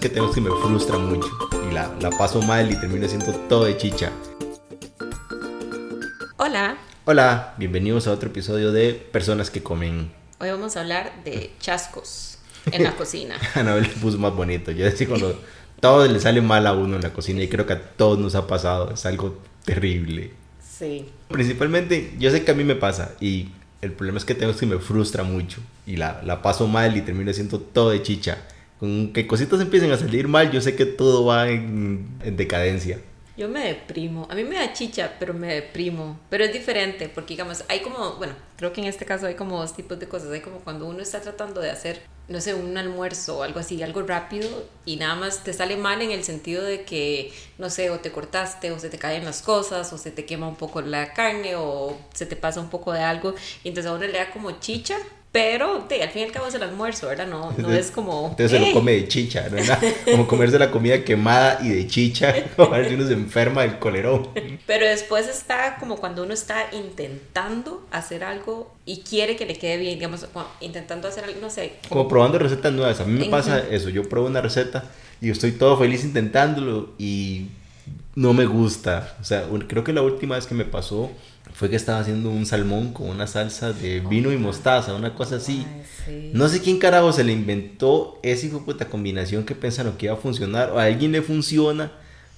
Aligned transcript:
que 0.00 0.08
tengo 0.08 0.30
que 0.32 0.40
me 0.40 0.50
frustra 0.50 0.98
mucho 0.98 1.28
y 1.68 1.74
la, 1.74 1.94
la 2.00 2.10
paso 2.10 2.40
mal 2.40 2.70
y 2.70 2.76
termino 2.76 3.06
siendo 3.06 3.32
todo 3.32 3.64
de 3.64 3.76
chicha. 3.76 4.10
Hola, 6.38 6.78
Hola, 7.04 7.54
bienvenidos 7.58 8.06
a 8.06 8.12
otro 8.12 8.30
episodio 8.30 8.72
de 8.72 8.94
Personas 8.94 9.50
que 9.50 9.62
comen. 9.62 10.10
hoy 10.38 10.50
vamos 10.50 10.76
a 10.76 10.80
hablar 10.80 11.22
de 11.24 11.52
chascos 11.60 12.38
en 12.72 12.82
la 12.84 12.96
cocina. 12.96 13.36
Anabel 13.54 13.84
le 13.84 13.88
puso 13.90 14.16
más 14.18 14.34
bonito. 14.34 14.70
Yo 14.70 14.84
decía 14.84 15.06
cuando 15.08 15.38
todo 15.80 16.06
le 16.06 16.18
sale 16.20 16.40
mal 16.40 16.66
a 16.66 16.72
uno 16.72 16.96
en 16.96 17.02
la 17.02 17.12
cocina 17.12 17.42
y 17.42 17.48
creo 17.48 17.66
que 17.66 17.74
a 17.74 17.82
todos 17.82 18.18
nos 18.18 18.34
ha 18.34 18.46
pasado. 18.46 18.92
Es 18.92 19.04
algo 19.06 19.38
terrible. 19.64 20.32
Sí. 20.62 21.06
Principalmente, 21.28 22.14
yo 22.18 22.30
sé 22.30 22.44
que 22.44 22.52
a 22.52 22.54
mí 22.54 22.64
me 22.64 22.74
pasa 22.74 23.12
y 23.20 23.48
el 23.82 23.92
problema 23.92 24.18
es 24.18 24.24
que 24.24 24.34
tengo 24.34 24.52
es 24.52 24.58
que 24.58 24.66
me 24.66 24.78
frustra 24.78 25.24
mucho 25.24 25.60
y 25.86 25.96
la, 25.96 26.22
la 26.24 26.40
paso 26.42 26.66
mal 26.68 26.96
y 26.96 27.02
termino 27.02 27.32
siendo 27.32 27.60
todo 27.60 27.90
de 27.90 28.02
chicha. 28.02 28.38
Con 28.80 29.12
que 29.12 29.26
cositas 29.26 29.60
empiecen 29.60 29.92
a 29.92 29.98
salir 29.98 30.26
mal, 30.26 30.50
yo 30.50 30.62
sé 30.62 30.74
que 30.74 30.86
todo 30.86 31.26
va 31.26 31.48
en, 31.48 32.08
en 32.24 32.36
decadencia. 32.36 32.98
Yo 33.36 33.48
me 33.48 33.66
deprimo. 33.66 34.26
A 34.30 34.34
mí 34.34 34.44
me 34.44 34.56
da 34.56 34.72
chicha, 34.72 35.16
pero 35.18 35.32
me 35.32 35.54
deprimo. 35.54 36.18
Pero 36.28 36.44
es 36.44 36.52
diferente, 36.52 37.08
porque 37.08 37.34
digamos, 37.34 37.64
hay 37.68 37.80
como, 37.80 38.16
bueno, 38.16 38.34
creo 38.56 38.72
que 38.72 38.80
en 38.80 38.86
este 38.86 39.06
caso 39.06 39.26
hay 39.26 39.34
como 39.34 39.58
dos 39.58 39.74
tipos 39.74 39.98
de 39.98 40.08
cosas. 40.08 40.30
Hay 40.30 40.40
como 40.40 40.58
cuando 40.58 40.86
uno 40.86 41.00
está 41.00 41.20
tratando 41.20 41.60
de 41.60 41.70
hacer, 41.70 42.02
no 42.28 42.40
sé, 42.40 42.54
un 42.54 42.76
almuerzo 42.76 43.38
o 43.38 43.42
algo 43.42 43.60
así, 43.60 43.82
algo 43.82 44.02
rápido, 44.02 44.48
y 44.84 44.96
nada 44.96 45.14
más 45.14 45.42
te 45.42 45.52
sale 45.52 45.76
mal 45.76 46.02
en 46.02 46.10
el 46.10 46.22
sentido 46.24 46.62
de 46.62 46.82
que, 46.84 47.32
no 47.58 47.70
sé, 47.70 47.90
o 47.90 48.00
te 48.00 48.12
cortaste, 48.12 48.72
o 48.72 48.78
se 48.78 48.90
te 48.90 48.98
caen 48.98 49.24
las 49.24 49.42
cosas, 49.42 49.92
o 49.92 49.98
se 49.98 50.10
te 50.10 50.26
quema 50.26 50.46
un 50.46 50.56
poco 50.56 50.82
la 50.82 51.14
carne, 51.14 51.56
o 51.56 51.98
se 52.12 52.26
te 52.26 52.36
pasa 52.36 52.60
un 52.60 52.68
poco 52.68 52.92
de 52.92 53.00
algo, 53.00 53.34
y 53.64 53.68
entonces 53.68 53.90
a 53.90 53.94
uno 53.94 54.06
le 54.06 54.18
da 54.18 54.30
como 54.30 54.52
chicha. 54.60 54.96
Pero 55.32 55.86
de, 55.88 56.02
al 56.02 56.10
fin 56.10 56.22
y 56.22 56.24
al 56.24 56.32
cabo 56.32 56.48
es 56.48 56.54
el 56.54 56.62
almuerzo, 56.64 57.06
¿verdad? 57.06 57.28
No, 57.28 57.52
no 57.56 57.72
es 57.72 57.92
como... 57.92 58.30
Entonces 58.30 58.50
se 58.50 58.58
lo 58.58 58.66
"Eh". 58.66 58.72
come 58.72 58.92
de 58.92 59.06
chicha, 59.06 59.46
¿no? 59.48 59.58
Era 59.58 59.78
Como 60.04 60.26
comerse 60.26 60.58
la 60.58 60.72
comida 60.72 61.04
quemada 61.04 61.60
y 61.62 61.68
de 61.68 61.86
chicha. 61.86 62.34
A 62.58 62.64
ver 62.66 62.88
si 62.88 62.94
uno 62.94 63.06
se 63.06 63.12
enferma 63.12 63.62
del 63.62 63.78
colerón. 63.78 64.28
Pero 64.66 64.86
después 64.86 65.28
está 65.28 65.76
como 65.78 65.98
cuando 65.98 66.24
uno 66.24 66.34
está 66.34 66.66
intentando 66.72 67.86
hacer 67.92 68.24
algo 68.24 68.74
y 68.84 69.02
quiere 69.02 69.36
que 69.36 69.46
le 69.46 69.54
quede 69.54 69.76
bien, 69.76 69.94
digamos, 70.00 70.26
intentando 70.60 71.06
hacer 71.06 71.22
algo, 71.22 71.40
no 71.40 71.48
sé. 71.50 71.74
Como 71.88 72.08
probando 72.08 72.38
recetas 72.40 72.72
nuevas. 72.72 72.98
A 73.00 73.04
mí 73.04 73.16
me 73.16 73.26
pasa 73.26 73.60
eso. 73.70 73.88
Yo 73.88 74.08
pruebo 74.08 74.26
una 74.26 74.40
receta 74.40 74.84
y 75.20 75.30
estoy 75.30 75.52
todo 75.52 75.78
feliz 75.78 76.02
intentándolo 76.02 76.90
y 76.98 77.46
no 78.16 78.32
me 78.32 78.46
gusta. 78.46 79.16
O 79.20 79.24
sea, 79.24 79.44
creo 79.68 79.84
que 79.84 79.92
la 79.92 80.02
última 80.02 80.34
vez 80.34 80.46
que 80.46 80.54
me 80.56 80.64
pasó 80.64 81.08
fue 81.54 81.70
que 81.70 81.76
estaba 81.76 81.98
haciendo 81.98 82.30
un 82.30 82.46
salmón 82.46 82.92
con 82.92 83.08
una 83.08 83.26
salsa 83.26 83.72
de 83.72 84.00
vino 84.00 84.32
y 84.32 84.36
mostaza, 84.36 84.94
una 84.94 85.14
cosa 85.14 85.36
así. 85.36 85.66
Ay, 85.66 85.82
sí. 86.04 86.30
No 86.34 86.48
sé 86.48 86.60
quién 86.60 86.78
carajo 86.78 87.12
se 87.12 87.24
le 87.24 87.32
inventó 87.32 88.18
esa 88.22 88.58
puta 88.58 88.86
combinación 88.86 89.44
que 89.44 89.54
pensaron 89.54 89.96
que 89.96 90.06
iba 90.06 90.14
a 90.14 90.18
funcionar. 90.18 90.70
O 90.70 90.78
a 90.78 90.84
alguien 90.84 91.12
le 91.12 91.22
funciona. 91.22 91.92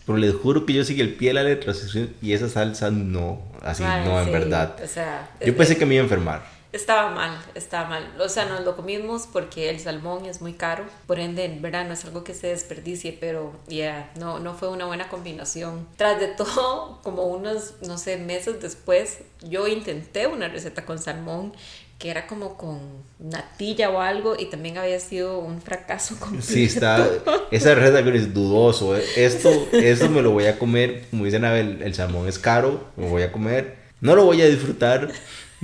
Pero 0.04 0.18
les 0.18 0.34
juro 0.34 0.66
que 0.66 0.72
yo 0.72 0.84
sigue 0.84 1.02
el 1.02 1.14
pie 1.14 1.28
de 1.28 1.34
la 1.34 1.42
letra 1.44 1.72
y 2.20 2.32
esa 2.32 2.48
salsa 2.48 2.90
no. 2.90 3.40
Así 3.62 3.84
Ay, 3.84 4.04
no, 4.04 4.20
en 4.20 4.32
verdad. 4.32 4.76
O 4.82 4.88
sea, 4.88 5.30
Yo 5.44 5.56
pensé 5.56 5.76
que 5.76 5.86
me 5.86 5.94
iba 5.94 6.02
a 6.02 6.04
enfermar. 6.04 6.42
Estaba 6.72 7.10
mal, 7.10 7.38
estaba 7.54 7.88
mal. 7.88 8.14
O 8.18 8.28
sea, 8.30 8.46
nos 8.46 8.64
lo 8.64 8.74
comimos 8.76 9.28
porque 9.30 9.68
el 9.68 9.78
salmón 9.78 10.24
es 10.24 10.40
muy 10.40 10.54
caro. 10.54 10.84
Por 11.06 11.20
ende, 11.20 11.44
en 11.44 11.60
verdad 11.60 11.86
no 11.86 11.92
es 11.92 12.04
algo 12.06 12.24
que 12.24 12.32
se 12.32 12.46
desperdicie, 12.46 13.16
pero 13.20 13.52
ya, 13.68 14.10
no, 14.18 14.38
no 14.38 14.54
fue 14.54 14.68
una 14.70 14.86
buena 14.86 15.08
combinación. 15.08 15.86
Tras 15.96 16.18
de 16.18 16.28
todo, 16.36 17.00
como 17.02 17.24
unos, 17.26 17.74
no 17.86 17.98
sé, 17.98 18.16
meses 18.16 18.60
después, 18.62 19.18
yo 19.42 19.68
intenté 19.68 20.26
una 20.26 20.48
receta 20.48 20.86
con 20.86 20.98
salmón 20.98 21.52
que 21.98 22.10
era 22.10 22.26
como 22.26 22.56
con 22.56 22.80
natilla 23.20 23.90
o 23.90 24.00
algo 24.00 24.34
y 24.36 24.46
también 24.46 24.76
había 24.76 24.98
sido 24.98 25.38
un 25.38 25.62
fracaso 25.62 26.16
completo. 26.20 26.46
Sí, 26.46 26.64
está. 26.64 27.06
Esa 27.50 27.74
receta 27.74 28.00
es 28.16 28.32
dudoso. 28.34 28.96
eh. 28.96 29.04
Esto, 29.16 29.50
esto 29.72 30.08
me 30.08 30.22
lo 30.22 30.30
voy 30.32 30.46
a 30.46 30.58
comer. 30.58 31.04
Como 31.10 31.26
dicen, 31.26 31.44
el, 31.44 31.82
el 31.82 31.94
salmón 31.94 32.26
es 32.28 32.38
caro. 32.38 32.80
Me 32.96 33.08
voy 33.08 33.22
a 33.22 33.30
comer. 33.30 33.76
No 34.00 34.16
lo 34.16 34.24
voy 34.24 34.42
a 34.42 34.46
disfrutar, 34.48 35.12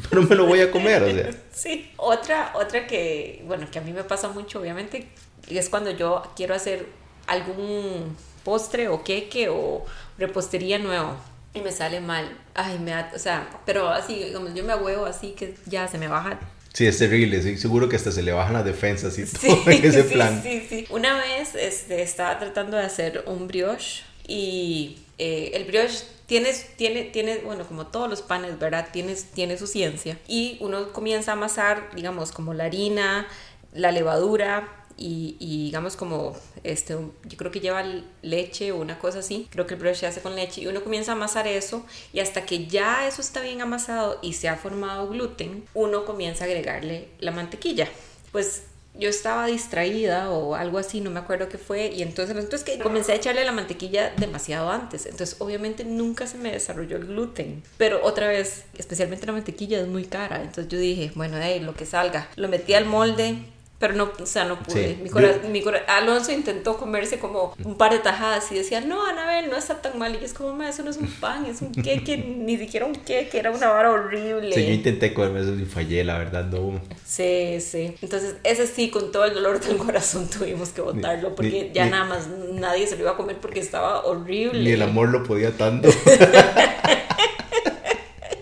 pero 0.11 0.23
me 0.23 0.35
lo 0.37 0.47
voy 0.47 0.61
a 0.61 0.71
comer. 0.71 1.03
O 1.03 1.11
sea, 1.13 1.31
Sí, 1.53 1.91
otra, 1.97 2.53
otra 2.55 2.87
que, 2.87 3.43
bueno, 3.47 3.67
que 3.71 3.79
a 3.79 3.83
mí 3.83 3.93
me 3.93 4.05
pasa 4.05 4.29
mucho, 4.29 4.61
obviamente, 4.61 5.09
es 5.49 5.69
cuando 5.69 5.91
yo 5.91 6.23
quiero 6.37 6.55
hacer 6.55 6.87
algún 7.27 8.17
postre 8.45 8.89
o 8.89 9.03
queque 9.05 9.49
o 9.49 9.85
repostería 10.19 10.79
nuevo 10.79 11.17
y 11.55 11.61
me 11.61 11.73
sale 11.73 12.01
mal. 12.01 12.37
Ay, 12.55 12.79
me 12.79 12.93
da, 12.93 13.11
o 13.15 13.19
sea, 13.19 13.49
pero 13.67 13.89
así, 13.89 14.15
digamos, 14.25 14.55
yo 14.55 14.65
me 14.65 14.75
huevo 14.75 15.05
así 15.07 15.31
que 15.33 15.55
ya 15.67 15.89
se 15.89 15.99
me 15.99 16.09
baja. 16.09 16.39
sí, 16.73 16.87
es 16.87 16.99
terrible. 16.99 17.43
Sí, 17.43 17.57
seguro 17.59 17.89
que 17.89 17.97
hasta 17.97 18.13
se 18.13 18.23
le 18.23 18.33
bajan 18.33 18.55
las 18.55 18.65
defensas 18.65 19.19
y 19.19 19.27
Sí, 19.27 19.49
todo 19.49 19.63
en 19.71 19.85
ese 19.85 20.03
sí, 20.05 20.15
plan. 20.15 20.43
sí, 20.43 20.67
sí. 20.69 20.87
Una 20.91 21.17
vez 21.19 21.55
este, 21.55 22.03
estaba 22.03 22.39
tratando 22.39 22.77
de 22.77 22.85
hacer 22.85 23.25
un 23.27 23.49
brioche 23.49 24.03
y 24.27 24.99
eh, 25.19 25.51
el 25.55 25.65
brioche 25.65 26.05
tiene, 26.28 26.53
tiene, 26.77 27.05
tiene, 27.05 27.39
bueno, 27.39 27.66
como 27.66 27.87
todos 27.87 28.09
los 28.11 28.21
panes, 28.21 28.59
¿verdad? 28.59 28.89
Tiene, 28.93 29.15
tiene 29.33 29.56
su 29.56 29.66
ciencia. 29.66 30.19
Y 30.28 30.59
uno 30.61 30.93
comienza 30.93 31.33
a 31.33 31.34
amasar, 31.34 31.89
digamos, 31.94 32.33
como 32.33 32.53
la 32.53 32.65
harina, 32.65 33.27
la 33.72 33.93
levadura 33.93 34.84
y, 34.99 35.37
y, 35.41 35.65
digamos 35.65 35.97
como, 35.97 36.37
este, 36.65 36.99
yo 37.25 37.37
creo 37.38 37.50
que 37.50 37.61
lleva 37.61 37.83
leche 38.21 38.72
o 38.72 38.77
una 38.77 38.99
cosa 38.99 39.21
así. 39.21 39.49
Creo 39.50 39.67
que 39.67 39.72
el 39.72 39.81
brioche 39.81 40.00
se 40.00 40.06
hace 40.06 40.21
con 40.21 40.37
leche 40.37 40.61
y 40.61 40.67
uno 40.67 40.84
comienza 40.84 41.12
a 41.12 41.15
amasar 41.15 41.47
eso 41.47 41.87
y 42.12 42.21
hasta 42.21 42.44
que 42.44 42.67
ya 42.67 43.09
eso 43.09 43.22
está 43.22 43.41
bien 43.41 43.62
amasado 43.62 44.19
y 44.21 44.34
se 44.34 44.50
ha 44.50 44.56
formado 44.56 45.09
gluten, 45.09 45.65
uno 45.72 46.05
comienza 46.05 46.44
a 46.44 46.47
agregarle 46.47 47.09
la 47.21 47.31
mantequilla. 47.31 47.88
Pues 48.33 48.65
yo 48.99 49.09
estaba 49.09 49.47
distraída 49.47 50.31
o 50.31 50.55
algo 50.55 50.79
así, 50.79 51.01
no 51.01 51.11
me 51.11 51.21
acuerdo 51.21 51.49
qué 51.49 51.59
fue, 51.59 51.89
y 51.89 52.03
entonces, 52.03 52.37
entonces 52.37 52.65
que 52.65 52.79
comencé 52.83 53.13
a 53.13 53.15
echarle 53.15 53.45
la 53.45 53.53
mantequilla 53.53 54.13
demasiado 54.17 54.71
antes, 54.71 55.07
entonces 55.07 55.37
obviamente 55.39 55.85
nunca 55.85 56.27
se 56.27 56.39
me 56.39 56.51
desarrolló 56.51 56.97
el 56.97 57.07
gluten, 57.07 57.63
pero 57.77 58.05
otra 58.05 58.29
vez, 58.29 58.65
especialmente 58.77 59.27
la 59.27 59.33
mantequilla 59.33 59.81
es 59.81 59.87
muy 59.87 60.05
cara, 60.05 60.43
entonces 60.43 60.69
yo 60.69 60.79
dije, 60.79 61.13
bueno, 61.15 61.39
hey, 61.41 61.61
lo 61.61 61.75
que 61.75 61.87
salga, 61.87 62.29
lo 62.37 62.49
metí 62.49 62.75
al 62.75 62.85
molde. 62.85 63.37
Pero 63.78 63.94
no, 63.94 64.11
o 64.21 64.27
sea, 64.27 64.44
no 64.44 64.59
pude. 64.59 64.97
Sí. 64.97 64.99
Mi 65.05 65.09
cora- 65.09 65.39
mi 65.49 65.62
cora- 65.62 65.84
Alonso 65.87 66.33
intentó 66.33 66.77
comerse 66.77 67.21
como 67.21 67.55
un 67.65 67.77
par 67.77 67.93
de 67.93 68.00
tajadas 68.00 68.50
y 68.50 68.56
decía, 68.56 68.81
no, 68.81 69.06
Anabel, 69.06 69.49
no 69.50 69.56
está 69.56 69.81
tan 69.81 69.97
mal. 70.00 70.16
Y 70.16 70.19
yo 70.19 70.25
es 70.25 70.34
como, 70.34 70.53
"Ma, 70.53 70.69
eso 70.69 70.83
no 70.83 70.91
es 70.91 70.97
un 70.97 71.06
pan, 71.06 71.47
es 71.47 71.62
un 71.62 71.71
queque, 71.71 72.17
ni 72.19 72.56
siquiera 72.56 72.87
un 72.87 72.97
queque, 72.97 73.38
era 73.38 73.53
una 73.53 73.69
vara 73.69 73.93
horrible. 73.93 74.53
Sí, 74.53 74.67
yo 74.67 74.72
intenté 74.72 75.15
comerme 75.15 75.43
eso 75.43 75.55
y 75.55 75.65
fallé, 75.65 76.03
la 76.03 76.19
verdad, 76.19 76.44
no. 76.47 76.81
Sí, 77.06 77.61
sí. 77.61 77.94
Entonces, 78.03 78.34
ese 78.43 78.67
sí, 78.67 78.91
con 78.91 79.12
todo 79.12 79.25
el 79.27 79.34
dolor 79.34 79.61
del 79.61 79.77
corazón 79.78 80.28
tuvimos 80.28 80.71
que 80.71 80.81
botarlo 80.81 81.37
porque 81.37 81.69
ni- 81.69 81.72
ya 81.72 81.84
ni- 81.84 81.93
nada 81.93 82.05
más 82.05 82.27
nadie 82.27 82.84
se 82.88 82.97
lo 82.97 83.03
iba 83.03 83.12
a 83.12 83.17
comer 83.17 83.37
porque 83.37 83.61
estaba 83.61 84.05
horrible. 84.05 84.59
Ni 84.61 84.72
el 84.72 84.83
amor 84.83 85.09
lo 85.11 85.22
podía 85.22 85.53
tanto. 85.56 85.88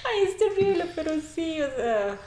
Ay, 0.04 0.22
es 0.24 0.36
terrible, 0.38 0.86
pero 0.94 1.12
sí, 1.34 1.60
o 1.60 1.66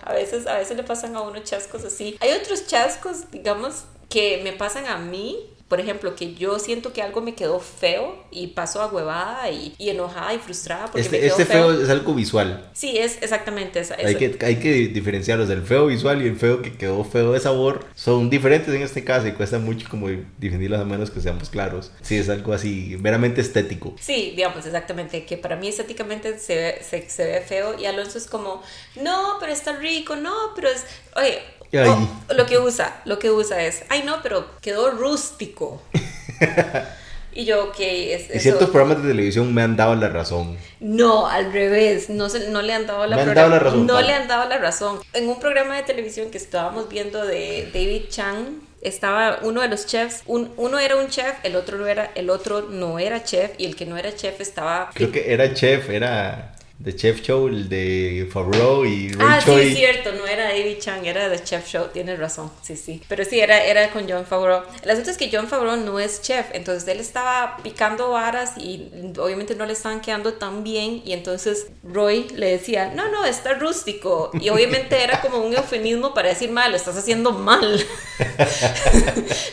a 0.03 0.13
veces, 0.13 0.47
a 0.47 0.57
veces 0.57 0.77
le 0.77 0.83
pasan 0.83 1.15
a 1.15 1.21
uno 1.21 1.39
chascos 1.39 1.83
así. 1.85 2.17
Hay 2.19 2.31
otros 2.31 2.67
chascos, 2.67 3.31
digamos, 3.31 3.85
que 4.09 4.41
me 4.43 4.53
pasan 4.53 4.85
a 4.87 4.97
mí. 4.97 5.37
Por 5.69 5.79
ejemplo, 5.79 6.15
que 6.15 6.33
yo 6.33 6.59
siento 6.59 6.91
que 6.93 7.01
algo 7.03 7.21
me 7.21 7.35
quedó 7.35 7.59
feo 7.59 8.25
y 8.31 8.47
paso 8.47 8.81
a 8.81 8.87
huevada 8.87 9.49
y, 9.51 9.73
y 9.77 9.89
enojada 9.89 10.33
y 10.33 10.39
frustrada 10.39 10.87
porque 10.91 11.07
me 11.09 11.17
Este, 11.17 11.19
quedó 11.19 11.29
este 11.29 11.45
feo. 11.45 11.69
feo 11.69 11.83
es 11.83 11.89
algo 11.89 12.13
visual. 12.15 12.69
Sí, 12.73 12.97
es 12.97 13.21
exactamente 13.21 13.79
esa. 13.79 13.95
Hay 14.03 14.15
que, 14.15 14.37
hay 14.43 14.55
que 14.57 14.71
diferenciarlos. 14.87 15.49
El 15.51 15.61
feo 15.63 15.85
visual 15.85 16.21
y 16.23 16.27
el 16.27 16.35
feo 16.37 16.61
que 16.63 16.75
quedó 16.75 17.03
feo 17.03 17.33
de 17.33 17.39
sabor 17.39 17.85
son 17.95 18.29
diferentes 18.31 18.73
en 18.73 18.81
este 18.81 19.03
caso 19.03 19.27
y 19.27 19.33
cuesta 19.33 19.59
mucho 19.59 19.87
como 19.89 20.07
definirlos 20.39 20.79
a 20.81 20.85
menos 20.85 21.11
que 21.11 21.21
seamos 21.21 21.49
claros. 21.49 21.91
Sí, 22.01 22.17
es 22.17 22.29
algo 22.29 22.51
así 22.53 22.97
meramente 22.99 23.39
estético. 23.41 23.95
Sí, 23.99 24.33
digamos, 24.35 24.65
exactamente, 24.65 25.23
que 25.25 25.37
para 25.37 25.55
mí 25.55 25.67
estéticamente 25.67 26.39
se 26.39 26.55
ve, 26.55 26.81
se, 26.83 27.09
se 27.09 27.25
ve 27.25 27.41
feo 27.41 27.79
y 27.79 27.85
Alonso 27.85 28.17
es 28.17 28.25
como, 28.25 28.63
no, 28.95 29.37
pero 29.39 29.51
está 29.53 29.75
rico, 29.77 30.15
no, 30.15 30.33
pero 30.55 30.69
es, 30.69 30.83
oye. 31.15 31.39
Oh, 31.73 32.33
lo 32.33 32.45
que 32.45 32.57
usa, 32.59 33.01
lo 33.05 33.19
que 33.19 33.29
usa 33.31 33.63
es, 33.63 33.83
ay 33.89 34.03
no, 34.03 34.21
pero 34.23 34.47
quedó 34.61 34.91
rústico. 34.91 35.81
y 37.33 37.45
yo, 37.45 37.65
ok, 37.65 37.75
es, 37.79 38.29
Y 38.29 38.31
eso- 38.33 38.39
ciertos 38.39 38.69
programas 38.69 39.03
de 39.03 39.09
televisión 39.09 39.53
me 39.53 39.61
han 39.61 39.75
dado 39.77 39.95
la 39.95 40.09
razón. 40.09 40.57
No, 40.79 41.27
al 41.27 41.53
revés, 41.53 42.09
no, 42.09 42.27
se, 42.29 42.49
no 42.49 42.61
le 42.61 42.73
han 42.73 42.87
dado 42.87 43.05
la, 43.05 43.15
Me 43.17 43.21
han 43.21 43.33
dado 43.33 43.49
la 43.49 43.59
razón, 43.59 43.85
No 43.87 44.01
le 44.01 44.13
han 44.13 44.27
dado 44.27 44.49
la 44.49 44.57
razón. 44.57 44.99
En 45.13 45.27
un 45.29 45.39
programa 45.39 45.75
de 45.75 45.83
televisión 45.83 46.31
que 46.31 46.37
estábamos 46.37 46.89
viendo 46.89 47.25
de 47.25 47.69
David 47.73 48.03
Chang, 48.09 48.61
estaba 48.81 49.39
uno 49.43 49.61
de 49.61 49.67
los 49.67 49.85
chefs, 49.85 50.23
un- 50.25 50.51
uno 50.57 50.79
era 50.79 50.95
un 50.95 51.09
chef, 51.09 51.35
el 51.43 51.55
otro 51.55 51.77
no 51.77 51.85
era, 51.87 52.11
el 52.15 52.29
otro 52.29 52.61
no 52.69 52.97
era 52.97 53.23
chef 53.23 53.51
y 53.57 53.65
el 53.65 53.75
que 53.75 53.85
no 53.85 53.97
era 53.97 54.15
chef 54.15 54.39
estaba 54.41 54.89
Creo 54.93 55.11
que 55.11 55.33
era 55.33 55.53
chef, 55.53 55.89
era 55.89 56.55
de 56.79 56.95
Chef 56.95 57.21
Show, 57.21 57.47
el 57.49 57.67
de 57.67 58.29
Favreau 58.31 58.85
y 58.85 59.11
Ray 59.11 59.27
Ah, 59.29 59.39
Choi. 59.43 59.63
sí, 59.63 59.67
es 59.71 59.77
cierto, 59.77 60.13
no 60.13 60.25
era 60.25 60.45
David 60.45 60.77
Chang, 60.79 61.05
era 61.05 61.27
de 61.27 61.43
Chef 61.43 61.67
Show, 61.67 61.87
tienes 61.91 62.17
razón, 62.17 62.49
sí, 62.61 62.77
sí. 62.77 63.01
Pero 63.09 63.25
sí, 63.25 63.37
era, 63.37 63.61
era 63.65 63.89
con 63.91 64.09
John 64.09 64.25
Favreau. 64.25 64.63
El 64.81 64.89
asunto 64.89 65.11
es 65.11 65.17
que 65.17 65.29
John 65.29 65.49
Favreau 65.49 65.75
no 65.75 65.99
es 65.99 66.21
chef, 66.21 66.45
entonces 66.53 66.87
él 66.87 67.01
estaba 67.01 67.57
picando 67.63 68.11
varas 68.11 68.53
y 68.57 68.89
obviamente 69.17 69.55
no 69.55 69.65
le 69.65 69.73
estaban 69.73 69.99
quedando 69.99 70.35
tan 70.35 70.63
bien 70.63 71.01
y 71.03 71.11
entonces 71.11 71.67
Roy 71.83 72.27
le 72.35 72.51
decía, 72.51 72.93
no, 72.95 73.11
no, 73.11 73.25
está 73.25 73.55
rústico. 73.55 74.31
Y 74.39 74.47
obviamente 74.47 75.03
era 75.03 75.19
como 75.19 75.39
un 75.39 75.53
eufemismo 75.53 76.13
para 76.13 76.29
decir, 76.29 76.49
mal, 76.49 76.71
lo 76.71 76.77
estás 76.77 76.95
haciendo 76.95 77.33
mal. 77.33 77.85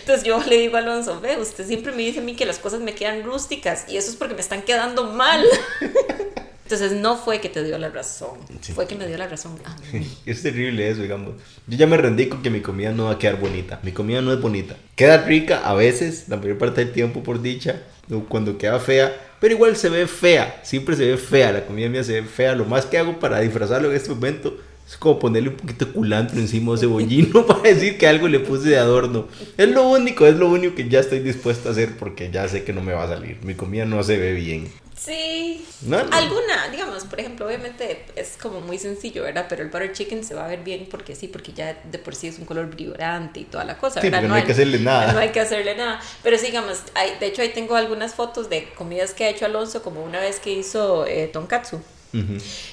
entonces 0.01 0.23
yo 0.25 0.41
le 0.47 0.59
digo 0.59 0.77
a 0.77 0.79
Alonso, 0.79 1.21
ve, 1.21 1.37
usted 1.39 1.67
siempre 1.67 1.91
me 1.91 2.03
dice 2.03 2.21
a 2.21 2.23
mí 2.23 2.37
que 2.37 2.47
las 2.47 2.61
cosas 2.61 2.79
me 2.81 2.95
quedan 2.95 3.25
rústicas 3.25 3.85
y 3.89 3.97
eso 3.97 4.11
es 4.11 4.17
porque 4.17 4.35
me 4.35 4.41
están 4.41 4.63
quedando 4.63 5.05
mal. 5.05 5.45
Entonces 6.67 6.93
no 7.01 7.17
fue 7.17 7.41
que 7.41 7.49
te 7.49 7.63
dio 7.63 7.79
la 7.79 7.91
razón, 7.91 8.31
Sí. 8.61 8.73
fue 8.73 8.89
que 8.89 8.97
me 8.97 9.07
dio 9.07 9.17
la 9.17 9.29
razón 9.29 9.53
a 9.65 9.77
mí. 9.97 10.05
Es 10.27 10.43
terrible 10.43 10.91
eso, 10.91 11.01
digamos. 11.03 11.35
Yo 11.69 11.79
ya 11.79 11.87
me 11.87 11.97
rendí 11.97 12.27
con 12.27 12.43
que 12.43 12.51
mi 12.51 12.61
comida 12.61 12.91
no 12.91 13.05
va 13.05 13.13
a 13.13 13.19
quedar 13.21 13.39
bonita. 13.39 13.79
Mi 13.85 13.93
comida 13.93 14.21
no 14.21 14.33
es 14.33 14.41
bonita. 14.41 14.75
Queda 14.97 15.19
rica 15.25 15.61
a 15.65 15.75
veces, 15.75 16.25
la 16.29 16.37
mayor 16.39 16.59
parte 16.59 16.85
del 16.85 16.93
tiempo 16.93 17.23
por 17.23 17.41
dicha, 17.41 17.83
cuando 18.29 18.59
queda 18.59 18.81
fea, 18.81 19.15
pero 19.41 19.55
igual 19.55 19.77
se 19.77 19.91
ve 19.91 20.09
fea. 20.09 20.61
Siempre 20.65 20.97
se 20.97 21.07
ve 21.07 21.17
fea. 21.19 21.53
La 21.53 21.65
comida 21.67 21.89
mía 21.89 22.03
se 22.03 22.21
ve 22.21 22.27
fea. 22.27 22.57
Lo 22.57 22.65
más 22.65 22.85
que 22.87 22.99
hago 22.99 23.21
para 23.21 23.39
disfrazarlo 23.41 23.91
en 23.91 23.97
este 23.97 24.11
momento 24.11 24.57
es 24.89 24.97
como 24.97 25.21
ponerle 25.21 25.51
un 25.51 25.57
poquito 25.57 25.85
de 25.85 25.93
culantro 25.93 26.39
encima 26.41 26.73
o 26.73 26.77
cebollino 26.77 27.47
para 27.47 27.63
decir 27.63 27.97
que 27.97 28.09
algo 28.09 28.27
le 28.27 28.41
puse 28.41 28.71
de 28.71 28.79
adorno. 28.79 29.29
Es 29.57 29.69
lo 29.69 29.89
único, 29.89 30.27
es 30.27 30.35
lo 30.37 30.49
único 30.49 30.75
que 30.75 30.89
ya 30.89 30.99
estoy 30.99 31.21
dispuesto 31.21 31.69
a 31.69 31.73
hacer 31.73 31.97
porque 31.97 32.29
ya 32.33 32.49
sé 32.49 32.65
que 32.65 32.73
no 32.73 32.83
me 32.83 32.93
va 32.93 33.05
a 33.05 33.09
salir. 33.09 33.39
Mi 33.45 33.55
comida 33.55 33.85
no 33.85 34.03
se 34.03 34.17
ve 34.19 34.33
bien. 34.33 34.67
Sí. 34.99 35.67
No. 35.83 35.99
Alguna, 36.11 36.69
digamos, 36.71 37.05
por 37.05 37.21
ejemplo, 37.21 37.47
obviamente 37.47 38.07
es 38.17 38.37
como 38.41 38.61
muy 38.61 38.79
sencillo, 38.79 39.23
¿verdad? 39.23 39.47
Pero 39.49 39.63
el 39.63 39.69
butter 39.69 39.93
chicken 39.93 40.25
se 40.25 40.35
va 40.35 40.47
a 40.47 40.49
ver 40.49 40.61
bien 40.65 40.89
porque 40.91 41.15
sí, 41.15 41.29
porque 41.29 41.53
ya 41.53 41.79
de 41.85 41.99
por 41.99 42.15
sí 42.15 42.29
es 42.29 42.39
un 42.39 42.47
color 42.47 42.67
brillante 42.67 43.41
y 43.41 43.45
toda 43.45 43.65
la 43.65 43.77
cosa, 43.77 44.01
Sí, 44.01 44.07
¿verdad? 44.07 44.21
porque 44.21 44.29
no 44.29 44.35
hay 44.35 44.43
que 44.45 44.53
hacerle 44.53 44.79
nada. 44.79 45.13
No 45.13 45.19
hay 45.19 45.29
que 45.31 45.41
hacerle 45.41 45.75
nada. 45.77 46.01
Pero 46.23 46.39
sí, 46.39 46.47
digamos, 46.47 46.79
hay, 46.95 47.17
de 47.19 47.27
hecho 47.27 47.43
ahí 47.43 47.51
tengo 47.51 47.77
algunas 47.77 48.15
fotos 48.15 48.49
de 48.49 48.71
comidas 48.75 49.13
que 49.13 49.25
ha 49.25 49.29
hecho 49.29 49.45
Alonso, 49.45 49.83
como 49.83 50.03
una 50.03 50.21
vez 50.21 50.41
que 50.41 50.53
hizo 50.53 51.07
eh, 51.07 51.29
tonkatsu. 51.33 51.81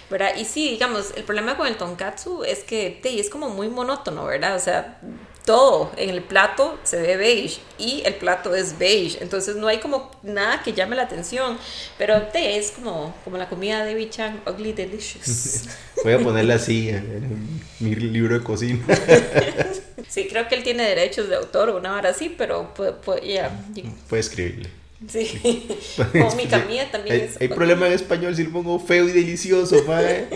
¿verdad? 0.10 0.36
Y 0.38 0.46
sí, 0.46 0.70
digamos, 0.70 1.12
el 1.18 1.24
problema 1.26 1.58
con 1.58 1.68
el 1.68 1.76
tonkatsu 1.76 2.46
es 2.46 2.60
que 2.64 2.98
te, 3.04 3.20
es 3.20 3.30
como 3.30 3.50
muy 3.50 3.68
monótono, 3.68 4.24
¿verdad? 4.26 4.56
O 4.56 4.60
sea, 4.60 5.02
todo 5.46 5.92
en 5.98 6.10
el 6.10 6.22
plato 6.22 6.78
se 6.84 7.02
ve 7.02 7.18
beige 7.18 7.60
y 7.78 8.02
el 8.06 8.16
plato 8.16 8.56
es 8.56 8.78
beige, 8.78 9.18
entonces 9.22 9.56
no 9.56 9.68
hay 9.68 9.80
como 9.80 10.10
nada 10.24 10.62
que 10.64 10.74
llame 10.74 10.96
la 10.96 11.04
atención, 11.04 11.58
pero 11.98 12.22
te, 12.24 12.58
es 12.58 12.72
como, 12.72 13.14
como 13.24 13.38
la 13.38 13.50
comida 13.50 13.84
de 13.84 13.94
Bichan, 13.96 14.42
ugly 14.48 14.74
delicious. 14.74 15.64
Voy 16.04 16.14
a 16.14 16.20
ponerle 16.20 16.54
así 16.54 16.90
en 16.90 17.62
mi 17.80 17.96
libro 17.96 18.38
de 18.38 18.44
cocina. 18.44 18.84
Sí, 20.10 20.28
creo 20.30 20.48
que 20.48 20.54
él 20.54 20.64
tiene 20.64 20.84
derechos 20.84 21.28
de 21.28 21.36
autor 21.36 21.70
o 21.70 21.78
una 21.78 21.96
hora 21.96 22.10
así, 22.10 22.30
pero 22.38 22.72
pues, 22.76 22.94
pues, 23.04 23.22
ya, 23.24 23.52
Puede 24.08 24.20
escribirle. 24.20 24.70
sí. 25.08 25.68
Como 26.12 26.36
mi 26.36 26.46
camilla 26.46 26.92
también 26.92 27.16
Hay, 27.16 27.22
es... 27.22 27.42
hay 27.42 27.48
problema 27.48 27.88
en 27.88 27.94
español 27.94 28.36
si 28.36 28.44
lo 28.44 28.52
pongo 28.52 28.80
feo 28.80 29.08
y 29.10 29.12
delicioso, 29.12 29.84
mae. 29.88 30.28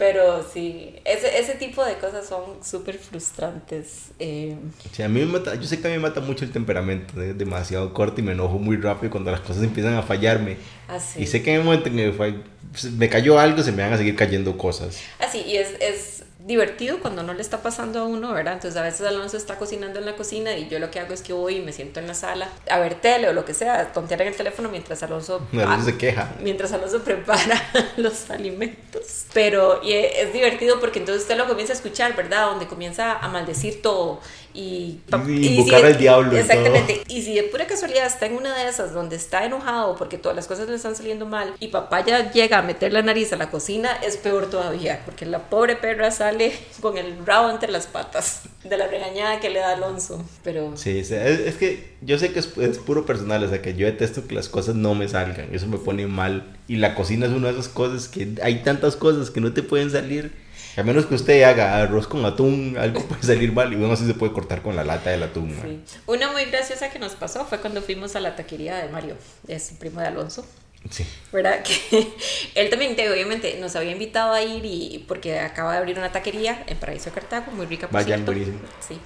Pero 0.00 0.42
sí, 0.42 0.94
ese, 1.04 1.38
ese 1.38 1.56
tipo 1.56 1.84
de 1.84 1.98
cosas 1.98 2.26
son 2.26 2.64
súper 2.64 2.96
frustrantes. 2.96 4.12
eh, 4.18 4.56
sea, 4.94 5.04
a 5.04 5.08
mí 5.10 5.20
me 5.20 5.26
mata, 5.26 5.54
yo 5.56 5.64
sé 5.64 5.78
que 5.78 5.88
a 5.88 5.90
mí 5.90 5.96
me 5.98 6.02
mata 6.08 6.22
mucho 6.22 6.46
el 6.46 6.52
temperamento, 6.52 7.20
es 7.22 7.36
demasiado 7.36 7.92
corto 7.92 8.22
y 8.22 8.24
me 8.24 8.32
enojo 8.32 8.58
muy 8.58 8.78
rápido 8.78 9.10
cuando 9.10 9.30
las 9.30 9.40
cosas 9.40 9.62
empiezan 9.62 9.92
a 9.92 10.02
fallarme. 10.02 10.56
así. 10.88 11.22
Y 11.22 11.26
sé 11.26 11.42
que 11.42 11.52
en 11.52 11.58
el 11.60 11.64
momento 11.64 11.90
en 11.90 11.96
que 11.96 12.12
me, 12.12 12.90
me 12.96 13.08
cayó 13.10 13.38
algo, 13.38 13.62
se 13.62 13.72
me 13.72 13.82
van 13.82 13.92
a 13.92 13.98
seguir 13.98 14.16
cayendo 14.16 14.56
cosas. 14.56 14.98
Así, 15.18 15.40
y 15.42 15.56
es, 15.56 15.74
es 15.80 16.19
divertido 16.46 17.00
cuando 17.00 17.22
no 17.22 17.34
le 17.34 17.42
está 17.42 17.62
pasando 17.62 18.00
a 18.00 18.04
uno, 18.04 18.32
¿verdad? 18.32 18.54
Entonces 18.54 18.80
a 18.80 18.82
veces 18.82 19.06
Alonso 19.06 19.36
está 19.36 19.56
cocinando 19.56 19.98
en 19.98 20.06
la 20.06 20.16
cocina 20.16 20.56
y 20.56 20.68
yo 20.68 20.78
lo 20.78 20.90
que 20.90 20.98
hago 20.98 21.12
es 21.12 21.22
que 21.22 21.32
voy 21.32 21.56
y 21.56 21.60
me 21.60 21.72
siento 21.72 22.00
en 22.00 22.06
la 22.06 22.14
sala 22.14 22.48
a 22.68 22.78
ver 22.78 22.94
tele 22.94 23.28
o 23.28 23.32
lo 23.32 23.44
que 23.44 23.54
sea, 23.54 23.92
tontear 23.92 24.22
en 24.22 24.28
el 24.28 24.36
teléfono 24.36 24.68
mientras 24.68 25.02
Alonso, 25.02 25.46
Alonso 25.52 25.68
ah, 25.70 25.82
se 25.84 25.98
queja. 25.98 26.32
mientras 26.42 26.72
Alonso 26.72 27.00
prepara 27.04 27.62
los 27.96 28.30
alimentos. 28.30 29.26
Pero 29.32 29.82
y 29.82 29.92
es 29.92 30.32
divertido 30.32 30.80
porque 30.80 30.98
entonces 30.98 31.22
usted 31.22 31.36
lo 31.36 31.46
comienza 31.46 31.72
a 31.72 31.76
escuchar, 31.76 32.16
¿verdad? 32.16 32.46
Donde 32.46 32.66
comienza 32.66 33.18
a 33.18 33.28
maldecir 33.28 33.82
todo 33.82 34.20
y, 34.54 35.00
Y 35.28 35.46
invocar 35.46 35.84
al 35.84 35.96
diablo 35.96 36.34
y 36.34 36.40
Exactamente. 36.40 37.02
Y 37.08 37.22
si 37.22 37.34
de 37.34 37.44
pura 37.44 37.66
casualidad 37.66 38.06
está 38.06 38.26
en 38.26 38.34
una 38.34 38.56
de 38.56 38.68
esas 38.68 38.92
donde 38.92 39.16
está 39.16 39.44
enojado 39.44 39.96
porque 39.96 40.18
todas 40.18 40.36
las 40.36 40.46
cosas 40.46 40.68
le 40.68 40.74
están 40.74 40.96
saliendo 40.96 41.26
mal 41.26 41.54
y 41.60 41.68
papá 41.68 42.04
ya 42.04 42.32
llega 42.32 42.58
a 42.58 42.62
meter 42.62 42.92
la 42.92 43.02
nariz 43.02 43.32
a 43.32 43.36
la 43.36 43.50
cocina, 43.50 43.90
es 44.04 44.16
peor 44.16 44.50
todavía 44.50 45.02
porque 45.04 45.26
la 45.26 45.50
pobre 45.50 45.76
perra 45.76 46.10
sale 46.10 46.52
con 46.80 46.98
el 46.98 47.24
rabo 47.24 47.50
entre 47.50 47.70
las 47.70 47.86
patas 47.86 48.42
de 48.64 48.76
la 48.76 48.86
regañada 48.86 49.40
que 49.40 49.50
le 49.50 49.60
da 49.60 49.72
Alonso. 49.74 50.24
Pero 50.44 50.76
Sí, 50.76 50.98
es, 50.98 51.10
es 51.10 51.56
que 51.56 51.94
yo 52.02 52.18
sé 52.18 52.32
que 52.32 52.38
es, 52.38 52.56
es 52.58 52.78
puro 52.78 53.06
personal, 53.06 53.42
o 53.44 53.48
sea, 53.48 53.62
que 53.62 53.74
yo 53.74 53.86
detesto 53.86 54.26
que 54.26 54.34
las 54.34 54.48
cosas 54.48 54.74
no 54.74 54.94
me 54.94 55.08
salgan, 55.08 55.48
eso 55.52 55.66
me 55.66 55.78
pone 55.78 56.06
mal. 56.06 56.56
Y 56.68 56.76
la 56.76 56.94
cocina 56.94 57.26
es 57.26 57.32
una 57.32 57.48
de 57.48 57.54
esas 57.54 57.68
cosas 57.68 58.08
que 58.08 58.28
hay 58.42 58.62
tantas 58.62 58.96
cosas 58.96 59.30
que 59.30 59.40
no 59.40 59.52
te 59.52 59.62
pueden 59.62 59.90
salir. 59.90 60.32
A 60.76 60.82
menos 60.82 61.06
que 61.06 61.14
usted 61.14 61.42
haga 61.42 61.80
arroz 61.82 62.06
con 62.06 62.24
atún, 62.24 62.76
algo 62.78 63.02
puede 63.04 63.22
salir 63.22 63.52
mal 63.52 63.72
y 63.72 63.76
uno 63.76 63.92
así 63.92 64.06
se 64.06 64.14
puede 64.14 64.32
cortar 64.32 64.62
con 64.62 64.76
la 64.76 64.84
lata 64.84 65.10
del 65.10 65.22
atún. 65.22 65.56
sí. 65.62 65.80
Una 66.06 66.30
muy 66.32 66.44
graciosa 66.46 66.90
que 66.90 66.98
nos 66.98 67.12
pasó 67.14 67.44
fue 67.46 67.58
cuando 67.58 67.82
fuimos 67.82 68.14
a 68.16 68.20
la 68.20 68.36
taquería 68.36 68.76
de 68.78 68.88
Mario, 68.88 69.16
es 69.48 69.72
el 69.72 69.78
primo 69.78 70.00
de 70.00 70.06
Alonso. 70.06 70.46
Sí. 70.88 71.04
¿verdad? 71.32 71.62
Que 71.90 72.06
él 72.54 72.70
también, 72.70 72.96
te- 72.96 73.10
obviamente, 73.10 73.58
nos 73.60 73.76
había 73.76 73.92
invitado 73.92 74.32
a 74.32 74.42
ir 74.42 74.64
y 74.64 75.04
porque 75.06 75.38
acaba 75.38 75.72
de 75.72 75.78
abrir 75.78 75.98
una 75.98 76.10
taquería 76.10 76.64
en 76.66 76.78
Paraíso 76.78 77.06
de 77.06 77.10
Cartago, 77.12 77.52
muy 77.52 77.66
rica, 77.66 77.86
por 77.88 77.94
Vayan, 78.02 78.20
cierto. 78.24 78.32
buenísimo. 78.32 78.58
Sí. 78.88 78.98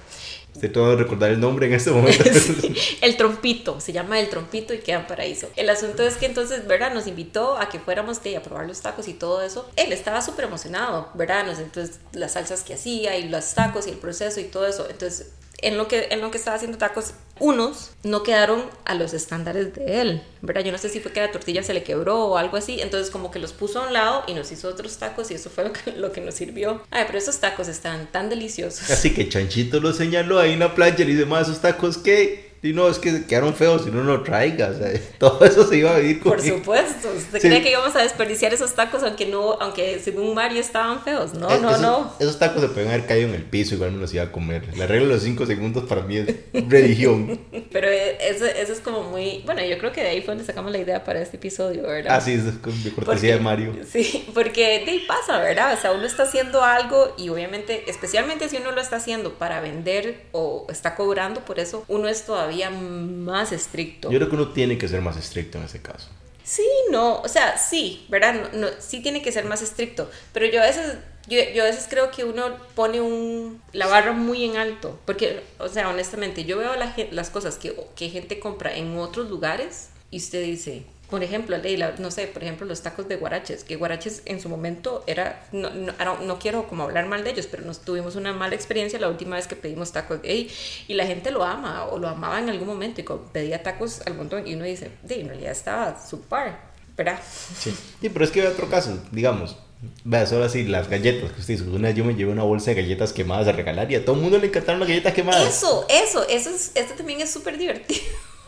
Estoy 0.55 0.69
todo 0.69 0.91
de 0.91 1.03
recordar 1.03 1.29
el 1.31 1.39
nombre 1.39 1.67
en 1.67 1.73
este 1.73 1.91
momento. 1.91 2.23
Sí, 2.23 2.73
El 3.01 3.17
trompito, 3.17 3.79
se 3.79 3.91
llama 3.93 4.19
El 4.19 4.29
Trompito 4.29 4.73
y 4.73 4.79
queda 4.79 5.01
en 5.01 5.07
Paraíso. 5.07 5.49
El 5.55 5.69
asunto 5.69 6.01
es 6.03 6.15
que 6.15 6.25
entonces, 6.25 6.65
¿verdad? 6.65 6.93
Nos 6.93 7.07
invitó 7.07 7.57
a 7.57 7.69
que 7.69 7.79
fuéramos 7.79 8.23
de, 8.23 8.37
a 8.37 8.41
probar 8.43 8.65
los 8.65 8.81
tacos 8.81 9.07
y 9.07 9.13
todo 9.13 9.41
eso. 9.41 9.69
Él 9.75 9.91
estaba 9.91 10.21
súper 10.21 10.45
emocionado, 10.45 11.09
¿verdad? 11.13 11.45
Nos- 11.45 11.59
entonces, 11.59 11.99
las 12.13 12.33
salsas 12.33 12.63
que 12.63 12.73
hacía 12.73 13.17
y 13.17 13.29
los 13.29 13.53
tacos 13.53 13.85
y 13.87 13.91
el 13.91 13.97
proceso 13.97 14.39
y 14.39 14.45
todo 14.45 14.65
eso. 14.65 14.87
Entonces, 14.89 15.27
en 15.61 15.77
lo 15.77 15.87
que, 15.87 16.07
en 16.11 16.21
lo 16.21 16.31
que 16.31 16.37
estaba 16.37 16.55
haciendo 16.55 16.77
tacos, 16.77 17.13
unos 17.39 17.91
no 18.03 18.23
quedaron 18.23 18.63
a 18.85 18.93
los 18.93 19.13
estándares 19.13 19.73
de 19.73 20.01
él, 20.01 20.21
¿verdad? 20.41 20.63
Yo 20.63 20.71
no 20.71 20.77
sé 20.77 20.89
si 20.89 20.99
fue 20.99 21.11
que 21.11 21.21
la 21.21 21.31
tortilla 21.31 21.63
se 21.63 21.73
le 21.73 21.83
quebró 21.83 22.25
o 22.25 22.37
algo 22.37 22.57
así, 22.57 22.81
entonces 22.81 23.11
como 23.11 23.31
que 23.31 23.39
los 23.39 23.53
puso 23.53 23.81
a 23.81 23.87
un 23.87 23.93
lado 23.93 24.23
y 24.27 24.33
nos 24.33 24.51
hizo 24.51 24.69
otros 24.69 24.97
tacos 24.97 25.31
y 25.31 25.33
eso 25.33 25.49
fue 25.49 25.65
lo 25.65 25.73
que, 25.73 25.91
lo 25.91 26.11
que 26.11 26.21
nos 26.21 26.35
sirvió. 26.35 26.81
Ay, 26.91 27.03
pero 27.07 27.17
esos 27.17 27.39
tacos 27.39 27.67
están 27.67 28.11
tan 28.11 28.29
deliciosos. 28.29 28.89
Así 28.89 29.13
que 29.13 29.27
Chanchito 29.27 29.79
lo 29.79 29.91
señaló 29.93 30.39
ahí 30.39 30.53
en 30.53 30.59
la 30.59 30.75
plancha 30.75 31.03
y 31.03 31.05
le 31.05 31.13
dice, 31.13 31.25
más 31.25 31.47
esos 31.47 31.61
tacos 31.61 31.97
que... 31.97 32.44
Y 32.67 32.73
no, 32.73 32.89
es 32.89 32.97
que 32.99 33.25
quedaron 33.25 33.53
feos 33.53 33.83
si 33.83 33.91
no 33.91 34.03
lo 34.03 34.23
traiga. 34.23 34.69
O 34.69 34.73
sea, 34.77 34.91
todo 35.19 35.45
eso 35.45 35.67
se 35.67 35.77
iba 35.77 35.95
a 35.95 35.99
vivir 35.99 36.21
Por 36.23 36.37
conmigo. 36.37 36.57
supuesto, 36.57 37.09
¿usted 37.15 37.39
Sí. 37.39 37.47
cree 37.47 37.61
que 37.61 37.69
íbamos 37.71 37.95
a 37.95 38.01
desperdiciar 38.01 38.53
esos 38.53 38.73
tacos 38.73 39.03
aunque 39.03 39.27
no, 39.27 39.53
aunque 39.61 39.99
según 39.99 40.33
Mario 40.33 40.59
estaban 40.61 41.03
feos? 41.03 41.33
No, 41.35 41.49
Eh, 41.49 41.59
no, 41.61 41.69
esos, 41.69 41.81
no. 41.81 42.13
Esos 42.19 42.39
tacos 42.39 42.61
se 42.61 42.69
pueden 42.69 42.89
haber 42.89 43.05
caído 43.05 43.29
en 43.29 43.35
el 43.35 43.43
piso, 43.43 43.75
igual 43.75 43.91
me 43.91 43.99
los 43.99 44.13
iba 44.13 44.23
a 44.23 44.31
comer. 44.31 44.63
La 44.77 44.87
regla 44.87 45.07
de 45.07 45.13
los 45.13 45.23
5 45.23 45.45
segundos 45.45 45.83
para 45.83 46.01
mí 46.01 46.17
es 46.17 46.27
religión. 46.69 47.39
Pero 47.71 47.87
eh, 47.87 48.17
eso, 48.21 48.45
eso 48.45 48.73
es 48.73 48.79
como 48.79 49.03
muy, 49.03 49.43
bueno, 49.45 49.63
yo 49.63 49.77
creo 49.77 49.91
que 49.91 50.01
de 50.01 50.09
ahí 50.09 50.21
fue 50.21 50.33
donde 50.33 50.45
sacamos 50.45 50.71
la 50.71 50.79
idea 50.79 51.03
para 51.03 51.21
este 51.21 51.37
episodio, 51.37 51.83
¿verdad? 51.83 52.15
Así 52.15 52.33
es, 52.33 52.41
con- 52.61 52.83
de 52.83 52.91
cortesía 52.91 53.05
Porque- 53.05 53.31
de 53.33 53.39
Mario. 53.39 53.73
Sí, 53.91 54.25
porque 54.33 54.81
de 54.85 54.91
ahí 54.91 55.05
pasa, 55.07 55.37
¿verdad? 55.39 55.75
O 55.77 55.81
sea, 55.81 55.91
uno 55.91 56.05
está 56.05 56.23
haciendo 56.23 56.63
algo 56.63 57.13
y 57.17 57.29
obviamente, 57.29 57.83
especialmente 57.87 58.49
si 58.49 58.57
uno 58.57 58.71
lo 58.71 58.81
está 58.81 58.95
haciendo 58.95 59.33
para 59.33 59.61
vender 59.61 60.21
o 60.31 60.65
está 60.69 60.95
cobrando 60.95 61.41
por 61.45 61.59
eso, 61.59 61.83
uno 61.87 62.07
es 62.07 62.23
todavía 62.25 62.54
más 62.69 63.51
estricto. 63.51 64.11
Yo 64.11 64.17
creo 64.17 64.29
que 64.29 64.35
uno 64.35 64.49
tiene 64.49 64.77
que 64.77 64.87
ser 64.87 65.01
más 65.01 65.17
estricto 65.17 65.57
en 65.57 65.65
ese 65.65 65.81
caso. 65.81 66.09
Sí, 66.43 66.67
no, 66.91 67.21
o 67.21 67.27
sea, 67.27 67.57
sí, 67.57 68.05
¿verdad? 68.07 68.51
No, 68.53 68.59
no, 68.59 68.67
sí 68.77 69.01
tiene 69.01 69.23
que 69.23 69.31
ser 69.31 69.45
más 69.45 69.63
estricto, 69.63 70.09
pero 70.31 70.45
yo 70.45 70.61
a 70.61 70.65
veces, 70.65 70.97
yo, 71.27 71.39
yo 71.55 71.63
a 71.63 71.65
veces 71.65 71.87
creo 71.89 72.11
que 72.11 72.23
uno 72.23 72.57
pone 72.75 73.01
un, 73.01 73.59
la 73.73 73.87
barra 73.87 74.11
muy 74.11 74.45
en 74.45 74.57
alto, 74.57 74.99
porque, 75.05 75.41
o 75.57 75.67
sea, 75.67 75.89
honestamente, 75.89 76.45
yo 76.45 76.59
veo 76.59 76.75
la 76.75 76.95
las 77.09 77.31
cosas 77.31 77.55
que, 77.55 77.75
que 77.95 78.09
gente 78.09 78.39
compra 78.39 78.75
en 78.75 78.95
otros 78.97 79.27
lugares 79.27 79.89
y 80.11 80.17
usted 80.17 80.43
dice, 80.43 80.85
por 81.09 81.23
ejemplo, 81.23 81.57
Leila, 81.57 81.95
no 81.99 82.11
sé, 82.11 82.27
por 82.27 82.43
ejemplo, 82.43 82.65
los 82.65 82.81
tacos 82.81 83.07
de 83.07 83.17
guaraches, 83.17 83.63
que 83.63 83.75
guaraches 83.75 84.21
en 84.25 84.39
su 84.39 84.49
momento 84.49 85.03
era, 85.07 85.45
no, 85.51 85.69
no, 85.69 85.93
no 86.21 86.39
quiero 86.39 86.67
como 86.67 86.83
hablar 86.83 87.07
mal 87.07 87.23
de 87.23 87.31
ellos, 87.31 87.47
pero 87.49 87.63
nos 87.63 87.81
tuvimos 87.81 88.15
una 88.15 88.33
mala 88.33 88.55
experiencia 88.55 88.99
la 88.99 89.09
última 89.09 89.35
vez 89.35 89.47
que 89.47 89.55
pedimos 89.55 89.91
tacos 89.91 90.21
de 90.21 90.29
ahí 90.29 90.51
y 90.87 90.93
la 90.95 91.05
gente 91.05 91.31
lo 91.31 91.43
ama 91.43 91.85
o 91.85 91.99
lo 91.99 92.07
amaba 92.07 92.39
en 92.39 92.49
algún 92.49 92.67
momento 92.67 93.01
y 93.01 93.05
pedía 93.31 93.61
tacos 93.61 94.01
al 94.05 94.15
montón 94.15 94.47
y 94.47 94.55
uno 94.55 94.65
dice, 94.65 94.91
de, 95.03 95.21
en 95.21 95.27
realidad 95.27 95.51
estaba 95.51 96.03
super, 96.03 96.55
¿verdad? 96.97 97.19
Sí. 97.59 97.75
Sí, 98.01 98.09
pero 98.09 98.25
es 98.25 98.31
que 98.31 98.41
hay 98.41 98.47
otro 98.47 98.69
caso, 98.69 98.97
digamos. 99.11 99.57
Vea, 100.03 100.25
solo 100.25 100.45
así, 100.45 100.63
las 100.63 100.89
galletas 100.89 101.31
que 101.31 101.41
usted 101.41 101.53
hizo. 101.55 101.65
Una 101.65 101.89
vez 101.89 101.97
yo 101.97 102.05
me 102.05 102.15
llevé 102.15 102.31
una 102.31 102.43
bolsa 102.43 102.71
de 102.71 102.81
galletas 102.81 103.13
quemadas 103.13 103.47
a 103.47 103.51
regalar 103.51 103.91
y 103.91 103.95
a 103.95 104.03
todo 104.05 104.15
el 104.15 104.21
mundo 104.21 104.37
le 104.37 104.47
encantaron 104.47 104.79
las 104.79 104.89
galletas 104.89 105.13
quemadas. 105.13 105.47
Eso, 105.47 105.85
eso, 105.89 106.27
eso 106.27 106.49
es, 106.49 106.71
esto 106.75 106.95
también 106.95 107.21
es 107.21 107.31
súper 107.31 107.57
divertido. 107.57 108.01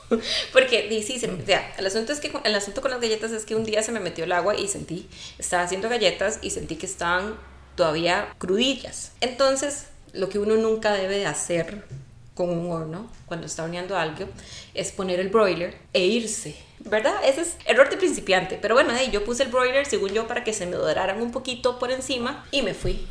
Porque, 0.53 1.03
sí, 1.05 1.17
o 1.17 1.45
sea, 1.45 1.75
el 1.77 1.85
asunto, 1.85 2.13
es 2.13 2.19
que, 2.19 2.31
el 2.43 2.55
asunto 2.55 2.81
con 2.81 2.91
las 2.91 3.01
galletas 3.01 3.31
es 3.31 3.45
que 3.45 3.55
un 3.55 3.63
día 3.63 3.83
se 3.83 3.91
me 3.91 3.99
metió 3.99 4.23
el 4.23 4.31
agua 4.31 4.55
y 4.55 4.67
sentí, 4.67 5.07
estaba 5.37 5.63
haciendo 5.63 5.89
galletas 5.89 6.39
y 6.41 6.51
sentí 6.51 6.75
que 6.75 6.85
estaban 6.85 7.35
todavía 7.75 8.33
crudillas. 8.37 9.11
Entonces, 9.21 9.87
lo 10.13 10.29
que 10.29 10.39
uno 10.39 10.55
nunca 10.55 10.93
debe 10.93 11.17
de 11.17 11.25
hacer 11.25 11.83
con 12.33 12.49
un 12.49 12.71
horno 12.71 13.09
cuando 13.25 13.47
está 13.47 13.63
horneando 13.63 13.97
algo 13.97 14.27
es 14.73 14.91
poner 14.91 15.19
el 15.19 15.29
broiler 15.29 15.77
e 15.93 16.05
irse. 16.05 16.55
¿Verdad? 16.79 17.15
Ese 17.25 17.41
es 17.41 17.57
error 17.65 17.89
de 17.89 17.97
principiante. 17.97 18.57
Pero 18.61 18.75
bueno, 18.75 18.93
hey, 18.95 19.09
yo 19.11 19.25
puse 19.25 19.43
el 19.43 19.49
broiler, 19.49 19.85
según 19.85 20.11
yo, 20.11 20.27
para 20.27 20.43
que 20.43 20.53
se 20.53 20.67
me 20.67 20.77
doraran 20.77 21.21
un 21.21 21.31
poquito 21.31 21.79
por 21.79 21.91
encima 21.91 22.45
y 22.51 22.61
me 22.61 22.73
fui. 22.73 23.07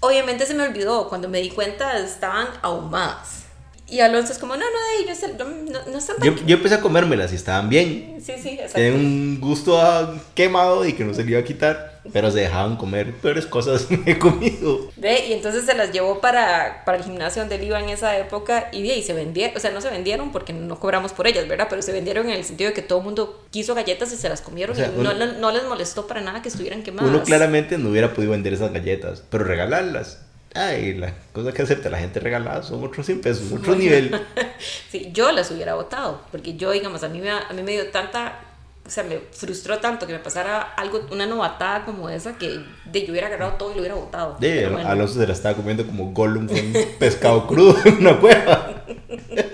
Obviamente 0.00 0.46
se 0.46 0.54
me 0.54 0.62
olvidó, 0.62 1.08
cuando 1.08 1.28
me 1.28 1.40
di 1.40 1.50
cuenta 1.50 1.98
estaban 1.98 2.48
ahumadas. 2.62 3.47
Y 3.90 4.00
Alonso 4.00 4.32
es 4.34 4.38
como, 4.38 4.54
no, 4.54 4.60
no, 4.64 5.02
ellos 5.02 5.18
no, 5.38 5.44
no, 5.72 5.90
no 5.90 5.98
están. 5.98 6.16
Yo, 6.22 6.34
yo 6.46 6.56
empecé 6.56 6.74
a 6.74 6.80
comérmelas 6.80 7.32
y 7.32 7.36
estaban 7.36 7.68
bien. 7.70 8.18
Sí, 8.24 8.34
sí, 8.42 8.50
exacto. 8.50 8.74
Tienen 8.74 8.94
un 9.00 9.40
gusto 9.40 9.80
a 9.80 10.14
quemado 10.34 10.84
y 10.84 10.92
que 10.92 11.04
no 11.04 11.14
se 11.14 11.24
le 11.24 11.30
iba 11.30 11.40
a 11.40 11.44
quitar, 11.44 12.02
pero 12.12 12.30
se 12.30 12.40
dejaban 12.40 12.76
comer 12.76 13.14
peores 13.14 13.46
cosas 13.46 13.86
que 13.86 13.98
he 14.04 14.18
comido. 14.18 14.90
Ve, 14.96 15.26
y 15.28 15.32
entonces 15.32 15.64
se 15.64 15.74
las 15.74 15.90
llevó 15.90 16.20
para, 16.20 16.82
para 16.84 16.98
el 16.98 17.04
gimnasio 17.04 17.40
donde 17.40 17.54
él 17.54 17.64
iba 17.64 17.80
en 17.80 17.88
esa 17.88 18.18
época 18.18 18.68
y, 18.72 18.90
y 18.90 19.02
se 19.02 19.14
vendieron, 19.14 19.56
o 19.56 19.60
sea, 19.60 19.70
no 19.70 19.80
se 19.80 19.88
vendieron 19.88 20.32
porque 20.32 20.52
no 20.52 20.78
cobramos 20.78 21.12
por 21.12 21.26
ellas, 21.26 21.48
¿verdad? 21.48 21.68
Pero 21.70 21.80
se 21.80 21.92
vendieron 21.92 22.26
en 22.28 22.34
el 22.36 22.44
sentido 22.44 22.68
de 22.68 22.74
que 22.74 22.82
todo 22.82 22.98
el 22.98 23.04
mundo 23.06 23.46
quiso 23.50 23.74
galletas 23.74 24.12
y 24.12 24.16
se 24.16 24.28
las 24.28 24.42
comieron 24.42 24.74
O 24.74 24.78
sea, 24.78 24.92
y 24.94 25.00
uno- 25.00 25.14
no, 25.14 25.26
no 25.32 25.50
les 25.50 25.64
molestó 25.64 26.06
para 26.06 26.20
nada 26.20 26.42
que 26.42 26.50
estuvieran 26.50 26.82
quemadas. 26.82 27.08
Uno 27.08 27.22
claramente 27.22 27.78
no 27.78 27.88
hubiera 27.88 28.12
podido 28.12 28.32
vender 28.32 28.52
esas 28.52 28.70
galletas, 28.70 29.22
pero 29.30 29.44
regalarlas. 29.44 30.18
Ay, 30.54 30.94
la 30.94 31.12
cosa 31.32 31.52
que 31.52 31.62
acepta 31.62 31.90
la 31.90 31.98
gente 31.98 32.20
regalada 32.20 32.62
son 32.62 32.82
otros 32.82 33.04
100 33.06 33.20
pesos, 33.20 33.52
otro 33.52 33.74
nivel. 33.74 34.10
Sí, 34.90 35.10
yo 35.12 35.30
las 35.30 35.50
hubiera 35.50 35.74
votado, 35.74 36.22
porque 36.32 36.56
yo, 36.56 36.72
digamos, 36.72 37.04
a 37.04 37.08
mí, 37.08 37.20
me, 37.20 37.30
a 37.30 37.52
mí 37.54 37.62
me 37.62 37.72
dio 37.72 37.88
tanta, 37.90 38.40
o 38.84 38.90
sea, 38.90 39.04
me 39.04 39.18
frustró 39.30 39.78
tanto 39.78 40.06
que 40.06 40.12
me 40.12 40.18
pasara 40.18 40.60
algo, 40.60 41.06
una 41.12 41.26
novatada 41.26 41.84
como 41.84 42.08
esa, 42.08 42.36
que 42.36 42.60
de, 42.86 43.04
yo 43.04 43.12
hubiera 43.12 43.28
agarrado 43.28 43.52
todo 43.52 43.70
y 43.70 43.74
lo 43.74 43.80
hubiera 43.80 43.94
votado. 43.94 44.36
De, 44.40 44.68
bueno. 44.68 44.88
Alonso 44.88 45.20
se 45.20 45.26
la 45.26 45.32
estaba 45.32 45.54
comiendo 45.54 45.86
como 45.86 46.12
Gollum 46.12 46.48
con 46.48 46.58
pescado 46.98 47.46
crudo 47.46 47.76
en 47.84 47.98
una 47.98 48.18
cueva. 48.18 48.84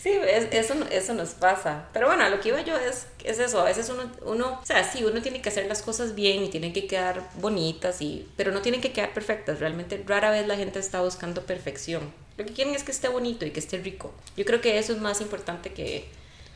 Sí, 0.00 0.10
es- 0.10 0.48
eso, 0.52 0.74
eso 0.90 1.12
nos 1.14 1.30
pasa. 1.30 1.88
Pero 1.92 2.06
bueno, 2.06 2.28
lo 2.30 2.40
que 2.40 2.50
iba 2.50 2.60
yo 2.62 2.76
es, 2.76 3.06
es 3.24 3.38
eso. 3.40 3.60
A 3.60 3.64
veces 3.64 3.88
uno, 3.90 4.10
uno, 4.24 4.60
o 4.62 4.66
sea, 4.66 4.84
sí, 4.84 5.02
uno 5.04 5.20
tiene 5.22 5.42
que 5.42 5.48
hacer 5.48 5.66
las 5.66 5.82
cosas 5.82 6.14
bien 6.14 6.44
y 6.44 6.48
tienen 6.50 6.72
que 6.72 6.86
quedar 6.86 7.28
bonitas, 7.40 8.00
y, 8.00 8.28
pero 8.36 8.52
no 8.52 8.60
tienen 8.62 8.80
que 8.80 8.92
quedar 8.92 9.12
perfectas. 9.12 9.58
Realmente 9.58 10.02
rara 10.06 10.30
vez 10.30 10.46
la 10.46 10.56
gente 10.56 10.78
está 10.78 11.00
buscando 11.02 11.42
perfección. 11.46 12.12
Lo 12.36 12.44
que 12.46 12.52
quieren 12.52 12.74
es 12.76 12.84
que 12.84 12.92
esté 12.92 13.08
bonito 13.08 13.44
y 13.44 13.50
que 13.50 13.58
esté 13.60 13.78
rico. 13.78 14.14
Yo 14.36 14.44
creo 14.44 14.60
que 14.60 14.78
eso 14.78 14.92
es 14.92 15.00
más 15.00 15.20
importante 15.20 15.72
que, 15.72 16.04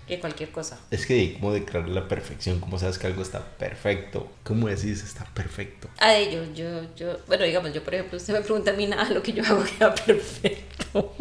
que 0.07 0.21
cualquier 0.21 0.51
cosa. 0.53 0.79
Es 0.93 1.05
que, 1.07 1.35
¿cómo 1.35 1.53
declarar 1.53 1.89
la 1.89 2.07
perfección? 2.07 2.61
¿Cómo 2.61 2.79
sabes 2.79 2.99
que 2.99 3.09
algo 3.09 3.23
está 3.23 3.45
perfecto? 3.59 4.31
¿Cómo 4.45 4.69
decís 4.69 5.03
está 5.03 5.25
perfecto? 5.35 5.89
A 5.99 6.15
ello, 6.15 6.45
yo, 6.55 6.95
yo, 6.95 7.19
bueno, 7.27 7.45
digamos, 7.45 7.73
yo 7.75 7.83
por 7.83 7.95
ejemplo, 7.95 8.17
usted 8.19 8.35
me 8.35 8.43
pregunta 8.43 8.71
a 8.71 8.75
mí 8.75 8.87
nada, 8.87 9.11
lo 9.11 9.21
que 9.21 9.33
yo 9.33 9.43
hago 9.45 9.65
queda 9.65 9.93
perfecto. 10.07 11.13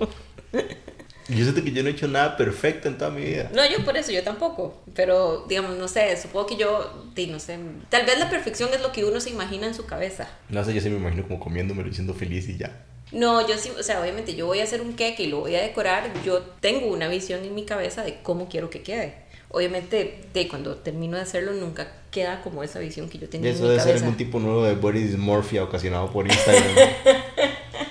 Yo 1.36 1.44
siento 1.44 1.64
que 1.64 1.72
yo 1.72 1.82
no 1.84 1.90
he 1.90 1.92
hecho 1.94 2.08
nada 2.08 2.38
perfecto 2.38 2.88
en 2.88 2.98
toda 2.98 3.12
mi 3.12 3.22
vida. 3.24 3.50
No, 3.54 3.62
yo 3.70 3.84
por 3.86 3.96
eso, 3.98 4.12
yo 4.12 4.24
tampoco. 4.24 4.82
Pero, 4.94 5.46
digamos, 5.48 5.78
no 5.78 5.88
sé, 5.88 6.16
supongo 6.22 6.48
que 6.48 6.58
yo, 6.58 7.06
no 7.30 7.40
sé, 7.40 7.58
tal 7.90 8.06
vez 8.06 8.20
la 8.20 8.30
perfección 8.30 8.70
es 8.74 8.82
lo 8.82 8.92
que 8.92 9.06
uno 9.06 9.20
se 9.20 9.30
imagina 9.30 9.68
en 9.68 9.74
su 9.74 9.86
cabeza. 9.86 10.28
No 10.50 10.64
sé, 10.64 10.74
yo 10.74 10.82
sí 10.82 10.90
me 10.90 10.98
imagino 10.98 11.24
como 11.28 11.40
comiéndomelo 11.40 11.90
y 11.90 11.94
siendo 11.94 12.14
feliz 12.14 12.48
y 12.50 12.58
ya. 12.58 12.84
No, 13.12 13.46
yo 13.48 13.58
sí, 13.58 13.70
o 13.78 13.84
sea, 13.84 14.02
obviamente 14.02 14.36
yo 14.36 14.46
voy 14.46 14.60
a 14.60 14.64
hacer 14.64 14.82
un 14.82 14.94
queque 14.94 15.24
y 15.24 15.28
lo 15.28 15.40
voy 15.42 15.56
a 15.56 15.62
decorar. 15.62 16.12
Yo 16.24 16.40
tengo 16.62 16.88
una 16.88 17.08
visión 17.10 17.44
en 17.44 17.54
mi 17.56 17.66
cabeza 17.66 18.04
de 18.04 18.20
cómo 18.24 18.48
quiero 18.48 18.70
que 18.70 18.82
quede. 18.84 19.16
Obviamente, 19.50 20.22
de 20.34 20.48
cuando 20.48 20.78
termino 20.78 21.18
de 21.18 21.24
hacerlo, 21.24 21.52
nunca 21.52 21.92
queda 22.10 22.42
como 22.42 22.64
esa 22.64 22.80
visión 22.80 23.10
que 23.10 23.18
yo 23.18 23.28
tenía 23.28 23.50
en 23.50 23.56
eso 23.56 23.64
mi 23.64 23.70
debe 23.70 23.82
ser 23.82 23.90
cabeza. 23.90 24.06
algún 24.06 24.18
tipo 24.18 24.40
nuevo 24.40 24.64
de 24.64 24.76
body 24.76 25.04
dysmorphia 25.04 25.62
ocasionado 25.64 26.10
por 26.10 26.26
Instagram. 26.32 26.74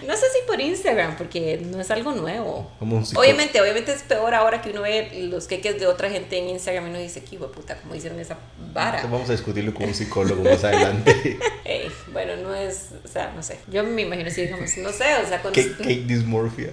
No 0.06 0.16
sé 0.16 0.26
si 0.32 0.39
por 0.60 0.68
Instagram, 0.68 1.16
porque 1.16 1.60
no 1.70 1.80
es 1.80 1.90
algo 1.90 2.12
nuevo. 2.12 2.70
Obviamente, 3.14 3.60
obviamente 3.60 3.92
es 3.92 4.02
peor 4.02 4.34
ahora 4.34 4.60
que 4.60 4.70
uno 4.70 4.82
ve 4.82 5.28
los 5.30 5.46
queques 5.46 5.78
de 5.80 5.86
otra 5.86 6.10
gente 6.10 6.38
en 6.38 6.48
Instagram 6.50 6.86
y 6.86 6.90
uno 6.90 6.98
dice, 6.98 7.22
qué 7.22 7.38
puta, 7.38 7.76
¿cómo 7.76 7.94
hicieron 7.94 8.20
esa 8.20 8.38
vara? 8.72 8.98
Entonces 8.98 9.10
vamos 9.10 9.28
a 9.28 9.32
discutirlo 9.32 9.74
con 9.74 9.86
un 9.86 9.94
psicólogo 9.94 10.44
más 10.44 10.62
adelante. 10.64 11.38
Ey, 11.64 11.90
bueno, 12.12 12.36
no 12.36 12.54
es, 12.54 12.90
o 13.04 13.08
sea, 13.08 13.32
no 13.34 13.42
sé. 13.42 13.58
Yo 13.70 13.82
me 13.82 14.02
imagino 14.02 14.28
así, 14.28 14.42
digamos, 14.42 14.76
no 14.78 14.92
sé, 14.92 15.14
o 15.24 15.26
sea, 15.26 15.40
con... 15.42 15.52
Cake, 15.52 15.76
cake 15.78 16.06
dysmorphia. 16.06 16.70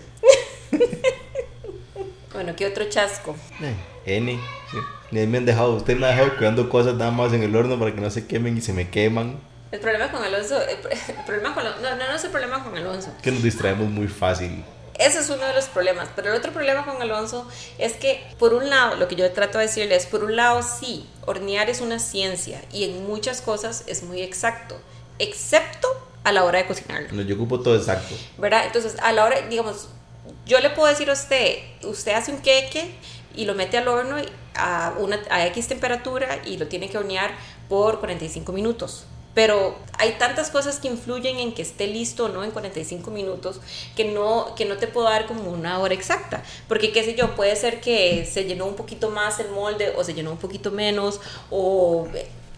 Bueno, 2.34 2.56
¿qué 2.56 2.68
otro 2.68 2.88
chasco? 2.88 3.36
Eh, 3.64 4.18
N. 4.18 4.40
Sí. 4.70 4.78
Me 5.26 5.38
han 5.38 5.46
dejado, 5.46 5.74
usted 5.74 5.98
me 5.98 6.06
ha 6.06 6.10
dejado 6.10 6.38
cuidando 6.38 6.70
cosas 6.70 6.94
nada 6.94 7.10
más 7.10 7.34
en 7.34 7.42
el 7.42 7.56
horno 7.56 7.80
para 7.80 7.96
que 7.96 8.00
no 8.00 8.12
se 8.12 8.28
quemen 8.28 8.56
y 8.56 8.62
se 8.62 8.74
me 8.74 8.92
queman. 8.92 9.40
El 9.72 9.80
problema 9.80 10.12
con 10.12 10.24
Alonso, 10.24 10.62
el, 10.62 10.78
pro- 10.78 10.92
el 11.08 11.24
problema 11.26 11.54
con, 11.54 11.64
no, 11.64 11.72
no, 11.82 11.96
no 11.96 12.16
es 12.16 12.24
el 12.24 12.32
problema 12.32 12.64
con 12.64 12.76
Alonso. 12.78 13.12
Que 13.22 13.32
nos 13.32 13.44
distraemos 13.44 13.90
muy 13.90 14.08
fácil. 14.08 14.64
Ese 14.98 15.20
es 15.20 15.30
uno 15.30 15.44
de 15.46 15.54
los 15.54 15.66
problemas. 15.66 16.10
Pero 16.16 16.32
el 16.32 16.38
otro 16.40 16.52
problema 16.52 16.84
con 16.86 17.00
Alonso 17.02 17.48
es 17.78 17.94
que, 17.94 18.26
por 18.40 18.54
un 18.56 18.70
lado, 18.70 18.96
lo 18.96 19.08
que 19.08 19.16
yo 19.16 19.32
trato 19.32 19.58
de 19.60 19.66
decirle 19.68 19.96
es, 19.96 20.06
por 20.08 20.24
un 20.24 20.36
lado, 20.36 20.64
sí, 20.64 21.08
hornear 21.26 21.70
es 21.70 21.82
una 21.82 22.00
ciencia 22.00 22.62
y 22.72 22.86
en 22.86 23.06
muchas 23.06 23.42
cosas 23.42 23.84
es 23.88 24.02
muy 24.04 24.22
exacto, 24.24 24.80
excepto 25.20 25.88
a 26.24 26.32
la 26.32 26.44
hora 26.44 26.60
de 26.60 26.66
cocinarlo. 26.68 27.10
No, 27.12 27.22
yo 27.22 27.36
ocupo 27.36 27.60
todo 27.62 27.76
exacto. 27.76 28.16
¿verdad? 28.38 28.66
Entonces, 28.66 28.96
a 29.02 29.12
la 29.14 29.26
hora, 29.26 29.42
digamos, 29.42 29.90
yo 30.46 30.60
le 30.60 30.70
puedo 30.72 30.88
decir 30.90 31.10
a 31.10 31.14
usted, 31.14 31.58
usted 31.84 32.14
hace 32.14 32.32
un 32.32 32.40
queque 32.42 32.90
y 33.36 33.46
lo 33.46 33.54
mete 33.54 33.78
al 33.78 33.88
horno 33.88 34.18
a, 34.56 34.94
una, 34.98 35.20
a 35.30 35.46
X 35.48 35.68
temperatura 35.68 36.40
y 36.46 36.58
lo 36.58 36.68
tiene 36.68 36.90
que 36.90 36.98
hornear 36.98 37.32
por 37.70 38.00
45 38.00 38.52
minutos. 38.52 39.06
Pero 39.38 39.76
hay 40.00 40.14
tantas 40.14 40.50
cosas 40.50 40.80
que 40.80 40.88
influyen 40.88 41.38
en 41.38 41.54
que 41.54 41.62
esté 41.62 41.86
listo 41.86 42.26
o 42.26 42.28
no 42.28 42.44
en 42.44 42.50
45 42.50 43.12
minutos 43.12 43.62
que 43.96 44.06
no, 44.06 44.56
que 44.56 44.66
no 44.66 44.78
te 44.78 44.88
puedo 44.88 45.08
dar 45.08 45.28
como 45.28 45.52
una 45.52 45.78
hora 45.78 45.94
exacta. 45.94 46.42
Porque, 46.68 46.92
qué 46.92 47.04
sé 47.04 47.14
yo, 47.14 47.36
puede 47.36 47.56
ser 47.56 47.80
que 47.80 48.26
se 48.26 48.46
llenó 48.46 48.66
un 48.66 48.74
poquito 48.74 49.12
más 49.12 49.40
el 49.40 49.52
molde 49.52 49.94
o 49.96 50.04
se 50.04 50.16
llenó 50.16 50.32
un 50.32 50.40
poquito 50.40 50.72
menos 50.72 51.22
o 51.52 52.08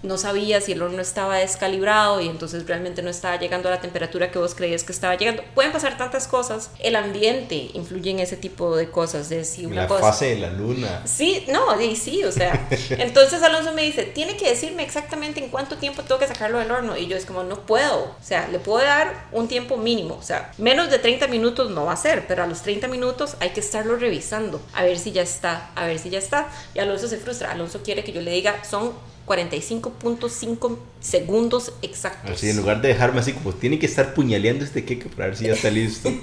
no 0.01 0.17
sabía 0.17 0.61
si 0.61 0.71
el 0.71 0.81
horno 0.81 1.01
estaba 1.01 1.37
descalibrado 1.37 2.21
y 2.21 2.29
entonces 2.29 2.65
realmente 2.65 3.01
no 3.01 3.09
estaba 3.09 3.37
llegando 3.37 3.67
a 3.67 3.71
la 3.71 3.81
temperatura 3.81 4.31
que 4.31 4.39
vos 4.39 4.55
creías 4.55 4.83
que 4.83 4.91
estaba 4.91 5.15
llegando. 5.15 5.43
Pueden 5.55 5.71
pasar 5.71 5.97
tantas 5.97 6.27
cosas. 6.27 6.71
El 6.79 6.95
ambiente 6.95 7.69
influye 7.73 8.11
en 8.11 8.19
ese 8.19 8.37
tipo 8.37 8.75
de 8.75 8.89
cosas. 8.89 9.29
De 9.29 9.43
si 9.43 9.65
una 9.65 9.83
La 9.83 9.87
cosa... 9.87 10.01
fase 10.01 10.35
de 10.35 10.37
la 10.37 10.49
luna. 10.49 11.01
Sí, 11.05 11.45
no, 11.49 11.77
sí, 11.77 11.95
sí, 11.95 12.23
o 12.23 12.31
sea. 12.31 12.67
Entonces 12.91 13.43
Alonso 13.43 13.73
me 13.73 13.83
dice, 13.83 14.03
tiene 14.03 14.37
que 14.37 14.49
decirme 14.49 14.83
exactamente 14.83 15.43
en 15.43 15.49
cuánto 15.49 15.77
tiempo 15.77 16.03
tengo 16.03 16.19
que 16.19 16.27
sacarlo 16.27 16.59
del 16.59 16.71
horno. 16.71 16.97
Y 16.97 17.07
yo 17.07 17.17
es 17.17 17.25
como, 17.25 17.43
no 17.43 17.65
puedo. 17.65 18.03
O 18.03 18.23
sea, 18.23 18.47
le 18.47 18.59
puedo 18.59 18.83
dar 18.83 19.27
un 19.31 19.47
tiempo 19.47 19.77
mínimo. 19.77 20.15
O 20.15 20.23
sea, 20.23 20.51
menos 20.57 20.89
de 20.89 20.99
30 20.99 21.27
minutos 21.27 21.71
no 21.71 21.85
va 21.85 21.93
a 21.93 21.97
ser, 21.97 22.25
pero 22.27 22.43
a 22.43 22.47
los 22.47 22.61
30 22.61 22.87
minutos 22.87 23.35
hay 23.39 23.49
que 23.49 23.59
estarlo 23.59 23.97
revisando. 23.97 24.61
A 24.73 24.83
ver 24.83 24.97
si 24.97 25.11
ya 25.11 25.21
está, 25.21 25.71
a 25.75 25.85
ver 25.85 25.99
si 25.99 26.09
ya 26.09 26.19
está. 26.19 26.47
Y 26.73 26.79
Alonso 26.79 27.07
se 27.07 27.17
frustra. 27.17 27.51
Alonso 27.51 27.81
quiere 27.83 28.03
que 28.03 28.13
yo 28.13 28.21
le 28.21 28.31
diga, 28.31 28.63
son 28.63 28.93
45.5 29.29 30.77
segundos 30.99 31.71
exactos. 31.83 32.31
Así, 32.31 32.49
en 32.49 32.57
lugar 32.57 32.81
de 32.81 32.87
dejarme 32.87 33.19
así 33.19 33.33
como, 33.33 33.53
tiene 33.53 33.77
que 33.77 33.85
estar 33.85 34.15
puñaleando 34.15 34.65
este 34.65 34.83
queque 34.83 35.07
para 35.07 35.27
ver 35.27 35.37
si 35.37 35.45
ya 35.45 35.53
está 35.53 35.69
listo. 35.69 36.09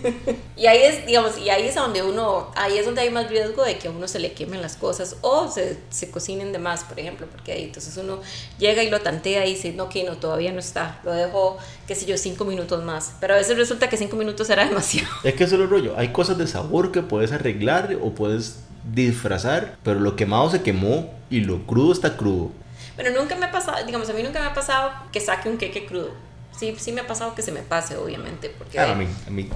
Y 0.59 0.67
ahí 0.69 0.79
es, 0.85 1.07
digamos, 1.07 1.37
y 1.37 1.51
ahí 1.51 1.69
es 1.69 1.75
donde 1.75 2.03
uno, 2.03 2.51
ahí 2.57 2.79
es 2.79 2.87
donde 2.87 3.03
hay 3.03 3.11
más 3.11 3.29
riesgo 3.29 3.63
de 3.63 3.77
que 3.77 3.89
a 3.89 3.91
uno 3.91 4.09
se 4.09 4.19
le 4.19 4.33
quemen 4.33 4.63
las 4.63 4.77
cosas 4.77 5.17
o 5.21 5.51
se, 5.51 5.77
se 5.91 6.11
cocinen 6.11 6.51
de 6.51 6.59
más, 6.59 6.83
por 6.83 6.99
ejemplo, 6.99 7.27
porque 7.31 7.53
ahí 7.53 7.65
entonces 7.65 7.95
uno 7.99 8.21
llega 8.59 8.83
y 8.83 8.89
lo 8.89 9.01
tantea 9.03 9.45
y 9.45 9.51
dice, 9.55 9.75
no, 9.75 9.91
que 9.91 10.05
no, 10.05 10.17
todavía 10.17 10.53
no 10.53 10.59
está, 10.59 10.99
lo 11.05 11.13
dejo, 11.13 11.59
qué 11.87 11.95
sé 11.95 12.07
yo, 12.07 12.17
cinco 12.17 12.47
minutos 12.47 12.83
más, 12.85 13.13
pero 13.21 13.35
a 13.35 13.37
veces 13.37 13.59
resulta 13.59 13.91
que 13.91 13.99
cinco 13.99 14.17
minutos 14.17 14.49
era 14.49 14.65
demasiado. 14.69 15.11
Es 15.25 15.35
que 15.35 15.45
eso 15.45 15.57
es 15.57 15.61
el 15.61 15.69
rollo. 15.69 15.93
Hay 15.99 16.09
cosas 16.09 16.39
de 16.39 16.47
sabor 16.47 16.91
que 16.91 17.03
puedes 17.03 17.33
arreglar 17.33 17.95
o 18.03 18.15
puedes 18.15 18.61
disfrazar, 18.95 19.77
pero 19.83 20.01
lo 20.01 20.17
quemado 20.17 20.51
se 20.51 20.63
quemó 20.63 21.11
y 21.29 21.41
lo 21.41 21.67
crudo 21.67 21.93
está 21.93 22.17
crudo. 22.17 22.51
Pero 22.97 23.11
nunca 23.11 23.35
me 23.37 23.47
ha 23.47 23.53
pasado, 23.53 23.85
digamos, 23.85 24.09
a 24.09 24.13
mí 24.13 24.23
nunca 24.23 24.41
me 24.41 24.47
ha 24.47 24.55
pasado 24.55 24.91
que 25.13 25.21
saque 25.21 25.49
un 25.49 25.59
queque 25.59 25.87
crudo. 25.87 26.11
Sí, 26.59 26.75
sí 26.79 26.93
me 26.93 27.03
ha 27.03 27.07
pasado 27.07 27.35
que 27.35 27.43
se 27.43 27.53
me 27.53 27.61
pase, 27.61 27.97
obviamente, 27.97 28.51
porque... 28.57 28.79
Ah, 28.79 28.93
a 28.93 28.95
mí, 28.95 29.07
a 29.27 29.31
mí 29.31 29.51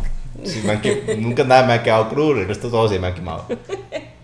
sí 0.44 0.60
me 0.64 0.80
que- 0.80 1.16
nunca 1.18 1.44
nada 1.44 1.66
me 1.66 1.72
ha 1.72 1.82
quedado 1.82 2.08
crudo, 2.10 2.40
el 2.40 2.46
resto 2.46 2.70
todo 2.70 2.88
se 2.88 2.98
me 2.98 3.06
ha 3.06 3.14
quemado. 3.14 3.46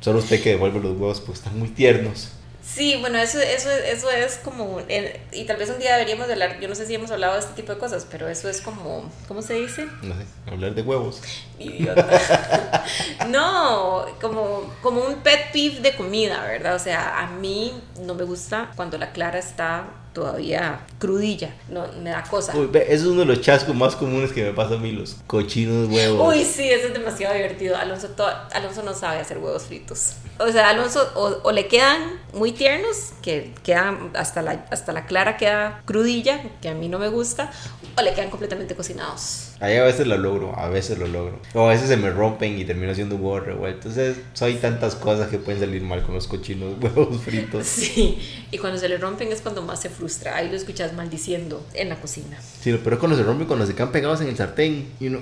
Solo 0.00 0.18
usted 0.18 0.42
que 0.42 0.50
devuelve 0.50 0.80
los 0.80 0.92
huevos 0.92 1.20
porque 1.20 1.38
están 1.38 1.58
muy 1.58 1.68
tiernos. 1.68 2.32
Sí, 2.66 2.96
bueno, 3.00 3.16
eso, 3.18 3.38
eso, 3.40 3.70
eso 3.70 4.10
es 4.10 4.38
como, 4.38 4.80
el- 4.88 5.18
y 5.30 5.44
tal 5.44 5.56
vez 5.56 5.70
un 5.70 5.78
día 5.78 5.92
deberíamos 5.92 6.26
de 6.26 6.32
hablar, 6.32 6.58
yo 6.60 6.68
no 6.68 6.74
sé 6.74 6.84
si 6.84 6.94
hemos 6.94 7.10
hablado 7.12 7.34
de 7.34 7.40
este 7.40 7.52
tipo 7.54 7.72
de 7.72 7.78
cosas, 7.78 8.06
pero 8.10 8.28
eso 8.28 8.48
es 8.48 8.60
como, 8.60 9.08
¿cómo 9.28 9.40
se 9.40 9.54
dice? 9.54 9.86
No 10.02 10.14
sé, 10.16 10.26
hablar 10.50 10.74
de 10.74 10.82
huevos. 10.82 11.22
Idiota. 11.60 12.84
no, 13.28 14.04
como, 14.20 14.74
como 14.82 15.00
un 15.02 15.16
pet 15.22 15.52
peeve 15.52 15.80
de 15.80 15.94
comida, 15.96 16.42
¿verdad? 16.42 16.74
O 16.74 16.78
sea, 16.80 17.20
a 17.20 17.28
mí 17.28 17.72
no 18.00 18.14
me 18.14 18.24
gusta 18.24 18.72
cuando 18.76 18.98
la 18.98 19.12
clara 19.12 19.38
está 19.38 19.84
todavía 20.16 20.80
crudilla. 20.98 21.54
No, 21.68 21.86
me 22.02 22.08
da 22.08 22.22
cosa. 22.22 22.56
Uy, 22.56 22.70
es 22.88 23.04
uno 23.04 23.20
de 23.20 23.26
los 23.26 23.42
chascos 23.42 23.74
más 23.74 23.94
comunes 23.94 24.32
que 24.32 24.42
me 24.44 24.54
pasa 24.54 24.76
a 24.76 24.78
mí, 24.78 24.90
los 24.90 25.18
cochinos 25.26 25.90
huevos. 25.90 26.34
Uy, 26.34 26.42
sí, 26.42 26.70
eso 26.70 26.86
es 26.86 26.94
demasiado 26.94 27.34
divertido. 27.34 27.76
Alonso, 27.76 28.08
Alonso 28.54 28.82
no 28.82 28.94
sabe 28.94 29.20
hacer 29.20 29.36
huevos 29.36 29.64
fritos. 29.64 30.14
O 30.38 30.50
sea, 30.50 30.70
Alonso 30.70 31.06
o, 31.16 31.36
o 31.42 31.52
le 31.52 31.68
quedan 31.68 32.18
muy 32.32 32.52
tiernos, 32.52 33.12
que 33.20 33.52
quedan 33.62 34.10
hasta 34.14 34.40
la, 34.40 34.64
hasta 34.70 34.92
la 34.92 35.04
clara 35.04 35.36
queda 35.36 35.82
crudilla, 35.84 36.40
que 36.62 36.70
a 36.70 36.74
mí 36.74 36.88
no 36.88 36.98
me 36.98 37.08
gusta, 37.08 37.50
o 37.98 38.00
le 38.00 38.14
quedan 38.14 38.30
completamente 38.30 38.74
cocinados. 38.74 39.50
Ahí 39.58 39.76
a 39.76 39.84
veces 39.84 40.06
lo 40.06 40.18
logro, 40.18 40.58
a 40.58 40.68
veces 40.68 40.98
lo 40.98 41.06
logro. 41.06 41.40
O 41.54 41.66
a 41.66 41.70
veces 41.70 41.88
se 41.88 41.96
me 41.96 42.10
rompen 42.10 42.58
y 42.58 42.64
termino 42.64 42.92
haciendo 42.92 43.16
huevo 43.16 43.40
revuelto. 43.40 43.88
Entonces, 43.88 44.18
soy 44.34 44.54
tantas 44.54 44.94
cosas 44.94 45.28
que 45.28 45.38
pueden 45.38 45.60
salir 45.60 45.82
mal 45.82 46.02
con 46.02 46.14
los 46.14 46.26
cochinos 46.26 46.74
huevos 46.80 47.22
fritos. 47.22 47.66
Sí, 47.66 48.18
y 48.50 48.58
cuando 48.58 48.78
se 48.78 48.88
le 48.88 48.98
rompen 48.98 49.32
es 49.32 49.40
cuando 49.40 49.62
más 49.62 49.80
se 49.80 49.88
frustra. 49.88 50.36
Ahí 50.36 50.50
lo 50.50 50.56
escuchas 50.56 50.92
maldiciendo 50.92 51.64
en 51.74 51.88
la 51.88 51.96
cocina. 51.96 52.38
Sí, 52.60 52.70
lo 52.70 52.80
peor 52.80 52.94
es 52.94 52.98
cuando 52.98 53.16
se 53.16 53.22
rompen, 53.22 53.46
cuando 53.46 53.66
se 53.66 53.74
quedan 53.74 53.92
pegados 53.92 54.20
en 54.20 54.28
el 54.28 54.36
sartén. 54.36 54.92
Y 55.00 55.06
uno, 55.06 55.20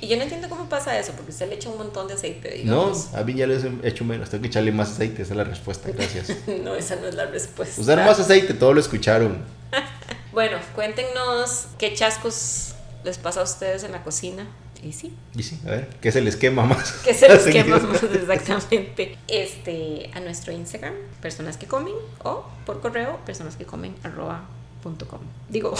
Y 0.00 0.08
yo 0.08 0.16
no 0.16 0.22
entiendo 0.22 0.48
cómo 0.48 0.68
pasa 0.68 0.98
eso, 0.98 1.12
porque 1.12 1.32
usted 1.32 1.48
le 1.48 1.56
echa 1.56 1.68
un 1.68 1.78
montón 1.78 2.08
de 2.08 2.14
aceite, 2.14 2.62
no, 2.64 2.92
a 3.14 3.22
mí 3.22 3.34
ya 3.34 3.46
les 3.46 3.64
he 3.64 3.88
hecho 3.88 4.04
menos. 4.04 4.30
Tengo 4.30 4.42
que 4.42 4.48
echarle 4.48 4.72
más 4.72 4.92
aceite, 4.92 5.22
esa 5.22 5.34
es 5.34 5.36
la 5.36 5.44
respuesta. 5.44 5.90
Gracias. 5.90 6.32
No, 6.66 6.74
esa 6.74 6.96
no 6.96 7.06
es 7.06 7.14
la 7.14 7.26
respuesta. 7.26 7.80
Usar 7.80 7.98
más 7.98 8.18
aceite, 8.18 8.54
todo 8.54 8.72
lo 8.72 8.80
escucharon. 8.80 9.38
Bueno, 10.32 10.58
cuéntenos 10.74 11.68
qué 11.78 11.94
chascos 11.94 12.75
les 13.06 13.18
pasa 13.18 13.40
a 13.40 13.44
ustedes 13.44 13.84
en 13.84 13.92
la 13.92 14.02
cocina. 14.02 14.46
Y 14.82 14.92
sí, 14.92 15.16
Y 15.34 15.42
sí, 15.42 15.58
a 15.64 15.70
ver, 15.70 15.88
¿qué 16.02 16.10
es 16.10 16.16
el 16.16 16.28
esquema 16.28 16.66
más? 16.66 16.92
que 17.04 17.14
se 17.14 17.26
seguido? 17.40 17.64
quema 17.64 17.78
más 17.78 18.02
exactamente. 18.02 19.16
Este, 19.28 20.10
a 20.12 20.20
nuestro 20.20 20.52
Instagram, 20.52 20.92
personas 21.22 21.56
que 21.56 21.66
comen, 21.66 21.94
o 22.24 22.44
por 22.66 22.80
correo, 22.80 23.18
personas 23.24 23.56
que 23.56 23.64
comen, 23.64 23.94
arroba 24.02 24.44
punto 24.82 25.08
com. 25.08 25.20
Digo, 25.48 25.74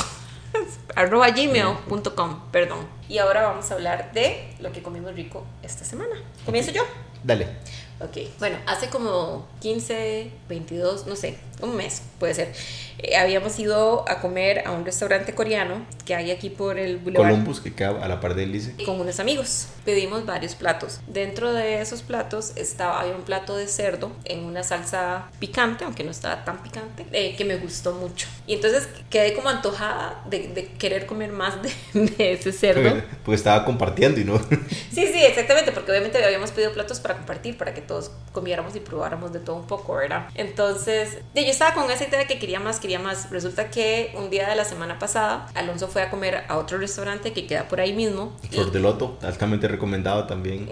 arroba 0.95 1.31
gmail.com, 1.31 2.51
perdón. 2.51 2.87
Y 3.09 3.19
ahora 3.19 3.43
vamos 3.43 3.71
a 3.71 3.75
hablar 3.75 4.13
de 4.13 4.55
lo 4.61 4.73
que 4.73 4.83
comimos 4.83 5.15
rico 5.15 5.45
esta 5.63 5.85
semana. 5.85 6.15
¿Comienzo 6.47 6.71
yo? 6.71 6.83
Dale. 7.23 7.49
Ok, 7.99 8.19
bueno, 8.39 8.59
hace 8.67 8.89
como 8.89 9.47
15, 9.61 10.31
22, 10.51 11.07
no 11.07 11.17
sé, 11.17 11.39
un 11.63 11.77
mes 11.77 12.03
puede 12.19 12.35
ser. 12.35 12.53
eh, 12.99 13.17
habíamos 13.17 13.59
ido 13.59 14.07
a 14.07 14.21
comer 14.21 14.67
a 14.67 14.73
un 14.73 14.85
restaurante 14.85 15.35
coreano 15.35 15.87
que 16.05 16.15
hay 16.15 16.31
aquí 16.31 16.51
por 16.51 16.79
el 16.79 16.99
Boulevard 16.99 17.31
Columbus, 17.31 17.61
que 17.61 17.75
queda 17.75 18.05
a 18.05 18.09
la 18.09 18.21
par 18.21 18.35
del 18.35 18.53
Lice. 18.53 18.75
con 18.85 19.01
unos 19.01 19.19
amigos. 19.19 19.69
Pedimos 19.87 20.27
varios 20.27 20.55
platos. 20.55 21.01
Dentro 21.07 21.53
de 21.55 21.81
esos 21.81 22.03
platos 22.03 22.53
estaba 22.57 23.01
había 23.01 23.15
un 23.17 23.23
plato 23.23 23.57
de 23.57 23.67
cerdo 23.67 24.13
en 24.25 24.45
una 24.45 24.63
salsa 24.63 25.31
picante, 25.39 25.85
aunque 25.85 26.05
no 26.05 26.11
estaba 26.11 26.45
tan 26.45 26.63
picante, 26.63 27.07
eh, 27.13 27.35
que 27.37 27.45
me 27.47 27.57
gustó 27.57 27.93
mucho. 27.95 28.29
Y 28.47 28.55
entonces 28.55 28.89
quedé 29.09 29.33
como 29.33 29.49
antojada 29.49 30.23
de, 30.29 30.49
de 30.49 30.67
querer 30.73 31.07
comer 31.07 31.31
más 31.33 31.55
de, 31.63 31.73
de 32.19 32.33
ese 32.33 32.53
cerdo. 32.53 33.03
Porque 33.25 33.37
estaba 33.37 33.65
compartiendo 33.65 34.21
y 34.21 34.25
no. 34.25 34.39
Sí, 34.97 35.07
sí, 35.13 35.23
exactamente, 35.23 35.73
porque 35.73 35.91
obviamente 35.91 36.25
habíamos 36.25 36.53
pedido 36.53 36.73
platos 36.73 37.01
para 37.01 37.17
compartir, 37.17 37.59
para 37.59 37.75
que 37.75 37.83
todos 37.83 38.13
comiéramos 38.33 38.75
y 38.77 38.81
probáramos 38.81 39.31
de 39.31 39.41
todo 39.41 39.57
un 39.57 39.67
poco, 39.67 39.95
¿verdad? 39.95 40.29
Entonces, 40.35 41.19
yo 41.35 41.43
estaba 41.43 41.75
con 41.75 41.91
esa 41.91 42.09
idea 42.09 42.21
de 42.21 42.27
que 42.27 42.39
quería 42.39 42.61
más, 42.61 42.81
quería 42.81 42.99
más. 42.99 43.31
Resulta 43.31 43.69
que 43.69 44.15
un 44.17 44.31
día 44.31 44.49
de 44.49 44.57
la 44.57 44.65
semana 44.65 44.99
pasada, 44.99 45.51
Alonso 45.55 45.89
fue 45.89 46.01
a 46.01 46.09
comer 46.09 46.45
a 46.49 46.57
otro 46.57 46.79
restaurante 46.79 47.35
que 47.35 47.47
queda 47.47 47.69
por 47.69 47.79
ahí 47.79 47.93
mismo. 47.93 48.35
Flor 48.51 48.73
de 48.73 48.81
Loto, 48.81 49.19
altamente 49.21 49.69
recomendado 49.69 50.27
también. 50.27 50.67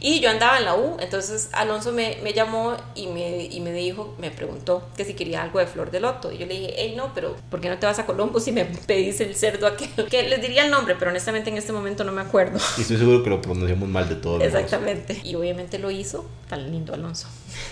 Y 0.00 0.20
yo 0.20 0.28
andaba 0.28 0.58
en 0.58 0.66
la 0.66 0.74
U, 0.74 0.98
entonces 1.00 1.48
Alonso 1.52 1.92
me, 1.92 2.18
me 2.22 2.34
llamó 2.34 2.76
y 2.94 3.06
me, 3.06 3.46
y 3.46 3.60
me 3.60 3.72
dijo, 3.72 4.14
me 4.18 4.30
preguntó 4.30 4.86
que 4.98 5.06
si 5.06 5.14
quería 5.14 5.42
algo 5.42 5.60
de 5.60 5.66
flor 5.66 5.90
de 5.90 6.00
loto. 6.00 6.30
Y 6.30 6.36
yo 6.36 6.44
le 6.44 6.52
dije, 6.52 6.74
hey, 6.76 6.94
no, 6.94 7.14
pero 7.14 7.36
¿por 7.50 7.62
qué 7.62 7.70
no 7.70 7.78
te 7.78 7.86
vas 7.86 7.98
a 7.98 8.04
Colombo 8.04 8.38
si 8.38 8.52
me 8.52 8.64
pedís 8.86 9.18
el 9.22 9.34
cerdo 9.34 9.66
aquel? 9.66 9.88
Que 10.10 10.28
les 10.28 10.42
diría 10.42 10.66
el 10.66 10.70
nombre, 10.70 10.94
pero 10.98 11.10
honestamente 11.10 11.48
en 11.48 11.56
este 11.56 11.72
momento 11.72 12.04
no 12.04 12.12
me 12.12 12.20
acuerdo. 12.20 12.58
Y 12.76 12.82
estoy 12.82 12.98
seguro 12.98 13.22
que 13.22 13.30
lo 13.30 13.40
pronunciamos 13.46 13.88
mal 13.88 14.08
de 14.08 14.16
modos. 14.16 14.42
Exactamente. 14.42 15.20
Y 15.24 15.34
obviamente 15.34 15.78
lo 15.78 15.90
hizo, 15.90 16.28
tan 16.48 16.70
lindo 16.70 16.92
Alonso. 16.94 17.28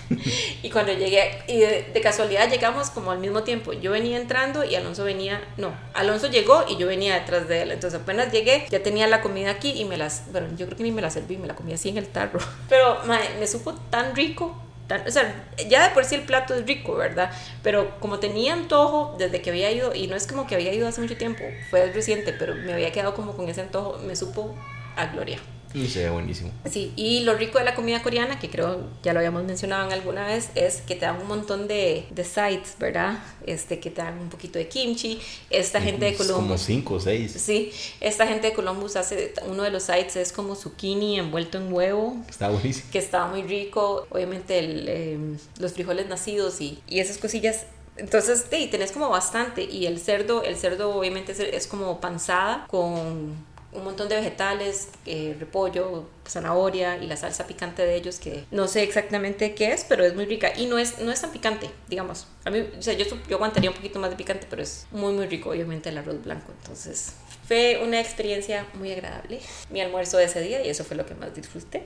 y 0.63 0.71
cuando 0.71 0.93
llegué, 0.93 1.31
y 1.49 1.59
de, 1.59 1.91
de 1.93 2.01
casualidad 2.01 2.51
llegamos 2.51 2.91
como 2.91 3.11
al 3.11 3.19
mismo 3.19 3.43
tiempo. 3.43 3.73
Yo 3.73 3.91
venía 3.91 4.17
entrando 4.19 4.65
y 4.65 4.75
Alonso 4.75 5.05
venía, 5.05 5.41
no, 5.57 5.75
Alonso 5.95 6.29
llegó 6.29 6.65
y 6.69 6.77
yo 6.77 6.87
venía 6.87 7.15
detrás 7.15 7.49
de 7.49 7.63
él. 7.63 7.73
Entonces 7.73 8.01
apenas 8.01 8.33
llegué, 8.33 8.67
ya 8.71 8.83
tenía 8.83 9.07
la 9.07 9.21
comida 9.21 9.51
aquí 9.51 9.71
y 9.73 9.85
me 9.85 9.97
las, 9.97 10.25
bueno, 10.33 10.49
yo 10.57 10.67
creo 10.67 10.77
que 10.77 10.83
ni 10.85 10.93
me 10.93 11.03
la 11.03 11.11
serví, 11.11 11.37
me 11.37 11.47
la 11.47 11.55
comí 11.55 11.73
así 11.73 11.89
en 11.91 11.99
el 11.99 12.07
tarro. 12.09 12.39
Pero 12.69 12.99
me 13.39 13.47
supo 13.47 13.75
tan 13.91 14.15
rico. 14.17 14.57
tan- 14.89 15.07
o 15.07 15.11
sea, 15.11 15.47
ya 15.69 15.89
de 15.89 15.95
por 15.95 16.05
sí 16.05 16.15
el 16.15 16.23
plato 16.23 16.55
es 16.55 16.67
rico, 16.67 16.95
¿verdad? 16.97 17.31
Pero 17.63 17.99
como 18.01 18.19
tenía 18.19 18.53
antojo 18.53 19.17
desde 19.19 19.41
que 19.43 19.51
había 19.51 19.71
ido, 19.71 19.95
y 19.95 20.07
no 20.07 20.17
es 20.17 20.27
como 20.27 20.47
que 20.47 20.55
había 20.55 20.73
ido 20.73 20.87
hace 20.89 21.01
mucho 21.01 21.17
tiempo, 21.17 21.43
fue 21.71 21.91
reciente, 21.93 22.33
pero 22.33 22.55
me 22.55 22.73
había 22.73 22.93
quedado 22.93 23.15
como 23.15 23.35
con 23.37 23.49
ese 23.49 23.63
antojo, 23.63 23.99
me 24.07 24.15
supo 24.17 24.55
a 24.97 25.07
gloria. 25.07 25.39
Y 25.75 25.89
se 25.89 26.05
ve 26.05 26.11
buenísimo. 26.11 26.53
Sí, 26.71 26.93
y 26.95 27.21
lo 27.21 27.35
rico 27.35 27.59
de 27.59 27.65
la 27.65 27.75
comida 27.75 28.01
coreana, 28.03 28.39
que 28.39 28.49
creo 28.49 28.89
ya 29.03 29.13
lo 29.13 29.19
habíamos 29.19 29.43
mencionado 29.43 29.85
en 29.87 29.93
alguna 29.93 30.25
vez, 30.27 30.51
es 30.55 30.83
que 30.83 30.95
te 30.95 31.05
dan 31.05 31.21
un 31.21 31.27
montón 31.27 31.67
de, 31.67 32.07
de 32.11 32.25
sides, 32.25 32.77
¿verdad? 32.79 33.19
Este, 33.45 33.81
que 33.81 33.91
te 33.91 34.01
dan 34.01 34.19
un 34.19 34.29
poquito 34.29 34.59
de 34.59 34.69
kimchi. 34.69 35.21
Esta 35.51 35.81
gente 35.81 36.05
de 36.05 36.13
Es 36.13 36.17
Como 36.19 36.33
Columbus. 36.35 36.61
cinco 36.63 36.95
o 36.95 37.01
seis. 37.01 37.33
Sí, 37.33 37.73
esta 38.01 38.27
gente 38.27 38.49
de 38.51 38.53
Columbus 38.55 38.95
hace, 38.95 39.35
uno 39.49 39.65
de 39.65 39.71
los 39.71 39.83
sides 39.83 40.15
es 40.15 40.33
como 40.33 40.55
zucchini 40.55 41.19
envuelto 41.19 41.59
en 41.59 41.73
huevo, 41.73 42.17
Está 42.29 42.49
buenísimo. 42.51 42.87
que 42.93 42.99
estaba 42.99 43.27
muy 43.27 43.43
rico. 43.43 44.07
Obviamente 44.11 44.59
el, 44.61 44.85
eh, 44.89 45.19
los 45.59 45.73
frijoles 45.73 46.07
nacidos 46.09 46.61
y, 46.61 46.79
y 46.87 47.01
esas 47.01 47.19
cosillas. 47.19 47.67
Entonces, 47.97 48.47
sí, 48.51 48.69
tenés 48.71 48.93
como 48.93 49.09
bastante. 49.09 49.65
Y 49.65 49.87
el 49.87 49.99
cerdo, 50.01 50.43
el 50.45 50.57
cerdo 50.57 50.97
obviamente 50.97 51.33
es, 51.33 51.41
es 51.41 51.67
como 51.67 52.01
panzada 52.01 52.67
con 52.69 53.35
un 53.75 53.85
montón 53.85 54.09
de 54.09 54.17
vegetales, 54.17 54.89
eh, 55.05 55.37
repollo, 55.39 56.09
zanahoria 56.27 56.97
y 57.03 57.07
la 57.07 57.17
salsa 57.17 57.47
picante 57.47 57.83
de 57.83 57.95
ellos 57.97 58.19
que 58.19 58.45
no 58.51 58.69
sé 58.69 58.83
exactamente 58.83 59.55
qué 59.55 59.73
es, 59.73 59.85
pero 59.85 60.05
es 60.05 60.15
muy 60.15 60.25
rica 60.25 60.53
y 60.57 60.67
no 60.67 60.79
es, 60.79 61.01
no 61.01 61.11
es 61.11 61.21
tan 61.21 61.33
picante, 61.33 61.69
digamos. 61.89 62.27
A 62.45 62.51
mí, 62.51 62.65
o 62.79 62.83
sea, 62.83 62.95
yo, 62.95 63.05
yo 63.29 63.37
aguantaría 63.37 63.71
un 63.71 63.77
poquito 63.77 63.99
más 63.99 64.11
de 64.11 64.17
picante, 64.17 64.47
pero 64.49 64.63
es 64.63 64.87
muy, 64.93 65.13
muy 65.13 65.27
rico, 65.27 65.51
obviamente, 65.51 65.89
el 65.89 65.99
arroz 65.99 66.23
blanco. 66.23 66.53
Entonces, 66.61 67.15
fue 67.47 67.81
una 67.83 68.01
experiencia 68.01 68.67
muy 68.75 68.93
agradable. 68.93 69.41
Mi 69.71 69.81
almuerzo 69.81 70.17
de 70.17 70.25
ese 70.25 70.41
día 70.41 70.65
y 70.65 70.71
eso 70.71 70.85
fue 70.85 70.97
lo 70.97 71.05
que 71.05 71.15
más 71.15 71.35
disfruté. 71.35 71.83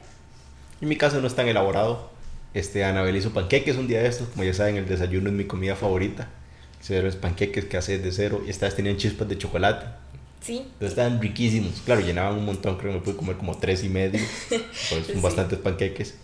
En 0.81 0.89
mi 0.89 0.97
caso 0.97 1.21
no 1.21 1.27
es 1.27 1.35
tan 1.35 1.49
elaborado. 1.49 2.11
Este, 2.55 2.85
Anabel 2.85 3.17
hizo 3.17 3.33
panqueques 3.33 3.77
un 3.77 3.89
día 3.89 4.01
de 4.01 4.09
estos. 4.09 4.29
Como 4.29 4.45
ya 4.45 4.55
saben, 4.55 4.77
el 4.77 4.87
desayuno 4.87 5.29
es 5.31 5.35
mi 5.35 5.45
comida 5.47 5.75
favorita. 5.75 6.29
Se 6.81 7.03
los 7.03 7.17
panqueques 7.17 7.65
que 7.65 7.77
hace 7.77 7.99
de 7.99 8.13
cero. 8.13 8.43
Y 8.47 8.51
esta 8.51 8.67
vez 8.67 8.77
tenían 8.77 8.97
chispas 8.97 9.29
de 9.29 9.37
chocolate. 9.37 9.87
Sí, 10.41 10.59
Entonces 10.59 10.91
estaban 10.91 11.21
riquísimos. 11.21 11.81
Claro, 11.85 12.01
llenaban 12.01 12.39
un 12.39 12.45
montón. 12.45 12.77
Creo 12.79 12.93
que 12.93 12.99
me 12.99 13.05
pude 13.05 13.17
comer 13.17 13.37
como 13.37 13.57
tres 13.59 13.83
y 13.85 13.89
medio. 13.89 14.21
Pues 14.51 14.63
son 14.89 15.05
Sí. 15.05 15.21
bastantes 15.21 15.59
panqueques. 15.59 16.15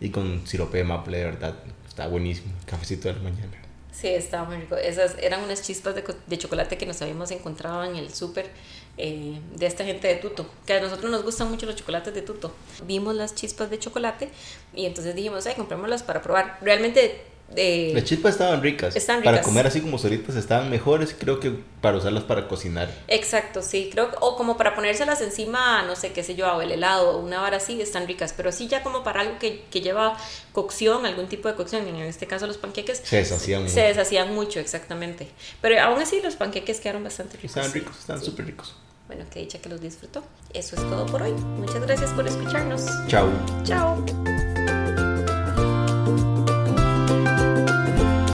Y 0.00 0.10
con 0.10 0.46
sirope 0.46 0.78
de 0.78 0.84
maple, 0.84 1.18
de 1.18 1.24
verdad. 1.24 1.54
Está 1.86 2.06
buenísimo. 2.08 2.52
Cafecito 2.66 3.08
de 3.08 3.14
la 3.14 3.20
mañana. 3.20 3.52
Sí, 3.92 4.08
estaba 4.08 4.44
muy 4.48 4.56
rico. 4.56 4.76
Esas 4.76 5.16
eran 5.20 5.42
unas 5.42 5.62
chispas 5.62 5.94
de, 5.94 6.02
de 6.26 6.38
chocolate 6.38 6.78
que 6.78 6.86
nos 6.86 7.00
habíamos 7.02 7.30
encontrado 7.32 7.84
en 7.84 7.96
el 7.96 8.12
súper 8.14 8.48
eh, 8.96 9.38
de 9.56 9.66
esta 9.66 9.84
gente 9.84 10.08
de 10.08 10.14
Tuto. 10.16 10.48
Que 10.66 10.74
a 10.74 10.80
nosotros 10.80 11.10
nos 11.10 11.22
gustan 11.22 11.50
mucho 11.50 11.66
los 11.66 11.76
chocolates 11.76 12.14
de 12.14 12.22
Tuto. 12.22 12.54
Vimos 12.86 13.14
las 13.14 13.34
chispas 13.34 13.68
de 13.70 13.78
chocolate 13.78 14.30
y 14.74 14.86
entonces 14.86 15.14
dijimos, 15.14 15.46
ay, 15.46 15.54
comprémoslas 15.54 16.02
para 16.02 16.22
probar. 16.22 16.58
Realmente, 16.62 17.20
eh, 17.56 17.90
Las 17.94 18.04
chispas 18.04 18.32
estaban 18.32 18.62
ricas. 18.62 18.94
Están 18.94 19.22
Para 19.22 19.38
ricas. 19.38 19.46
comer 19.46 19.66
así 19.66 19.80
como 19.80 19.98
solitas 19.98 20.36
estaban 20.36 20.70
mejores. 20.70 21.14
Creo 21.18 21.40
que 21.40 21.50
para 21.80 21.96
usarlas 21.96 22.24
para 22.24 22.46
cocinar. 22.46 22.90
exacto, 23.08 23.62
sí, 23.62 23.88
creo 23.92 24.10
o 24.20 24.36
como 24.36 24.56
para 24.56 24.74
ponérselas 24.74 25.20
encima, 25.22 25.82
no 25.82 25.96
sé, 25.96 26.12
qué 26.12 26.22
sé 26.22 26.34
yo, 26.34 26.46
o 26.54 26.60
el 26.60 26.70
helado, 26.72 27.10
o 27.10 27.18
una 27.20 27.40
vara 27.40 27.56
así, 27.56 27.80
están 27.80 28.06
ricas. 28.06 28.32
Pero 28.36 28.52
sí, 28.52 28.68
ya 28.68 28.82
como 28.82 29.02
para 29.02 29.22
algo 29.22 29.38
que, 29.38 29.64
que 29.70 29.80
lleva 29.80 30.16
cocción, 30.52 31.06
algún 31.06 31.26
tipo 31.28 31.48
de 31.48 31.54
cocción, 31.54 31.86
en 31.88 31.96
este 31.96 32.26
caso 32.26 32.46
los 32.46 32.58
panqueques. 32.58 33.00
Se 33.04 33.16
deshacían 33.16 33.68
Se 33.68 33.80
mucho. 33.80 33.88
deshacían 33.88 34.34
mucho, 34.34 34.60
exactamente. 34.60 35.28
Pero 35.60 35.80
aún 35.82 36.00
así, 36.00 36.20
los 36.22 36.36
panqueques 36.36 36.80
quedaron 36.80 37.02
bastante 37.04 37.36
ricos. 37.36 37.50
Estaban 37.56 37.72
ricos, 37.72 37.98
estaban 37.98 38.20
Sí. 38.22 38.26
súper 38.30 38.46
ricos. 38.46 38.74
Bueno, 39.08 39.24
que 39.28 39.40
dicha 39.40 39.58
que 39.58 39.68
los 39.68 39.80
disfrutó. 39.80 40.22
Eso 40.54 40.76
es 40.76 40.82
todo 40.82 41.04
por 41.06 41.22
hoy. 41.22 41.32
Muchas 41.32 41.80
gracias 41.80 42.10
por 42.12 42.28
escucharnos. 42.28 42.86
Chao. 43.08 43.28
Chao. 43.64 44.39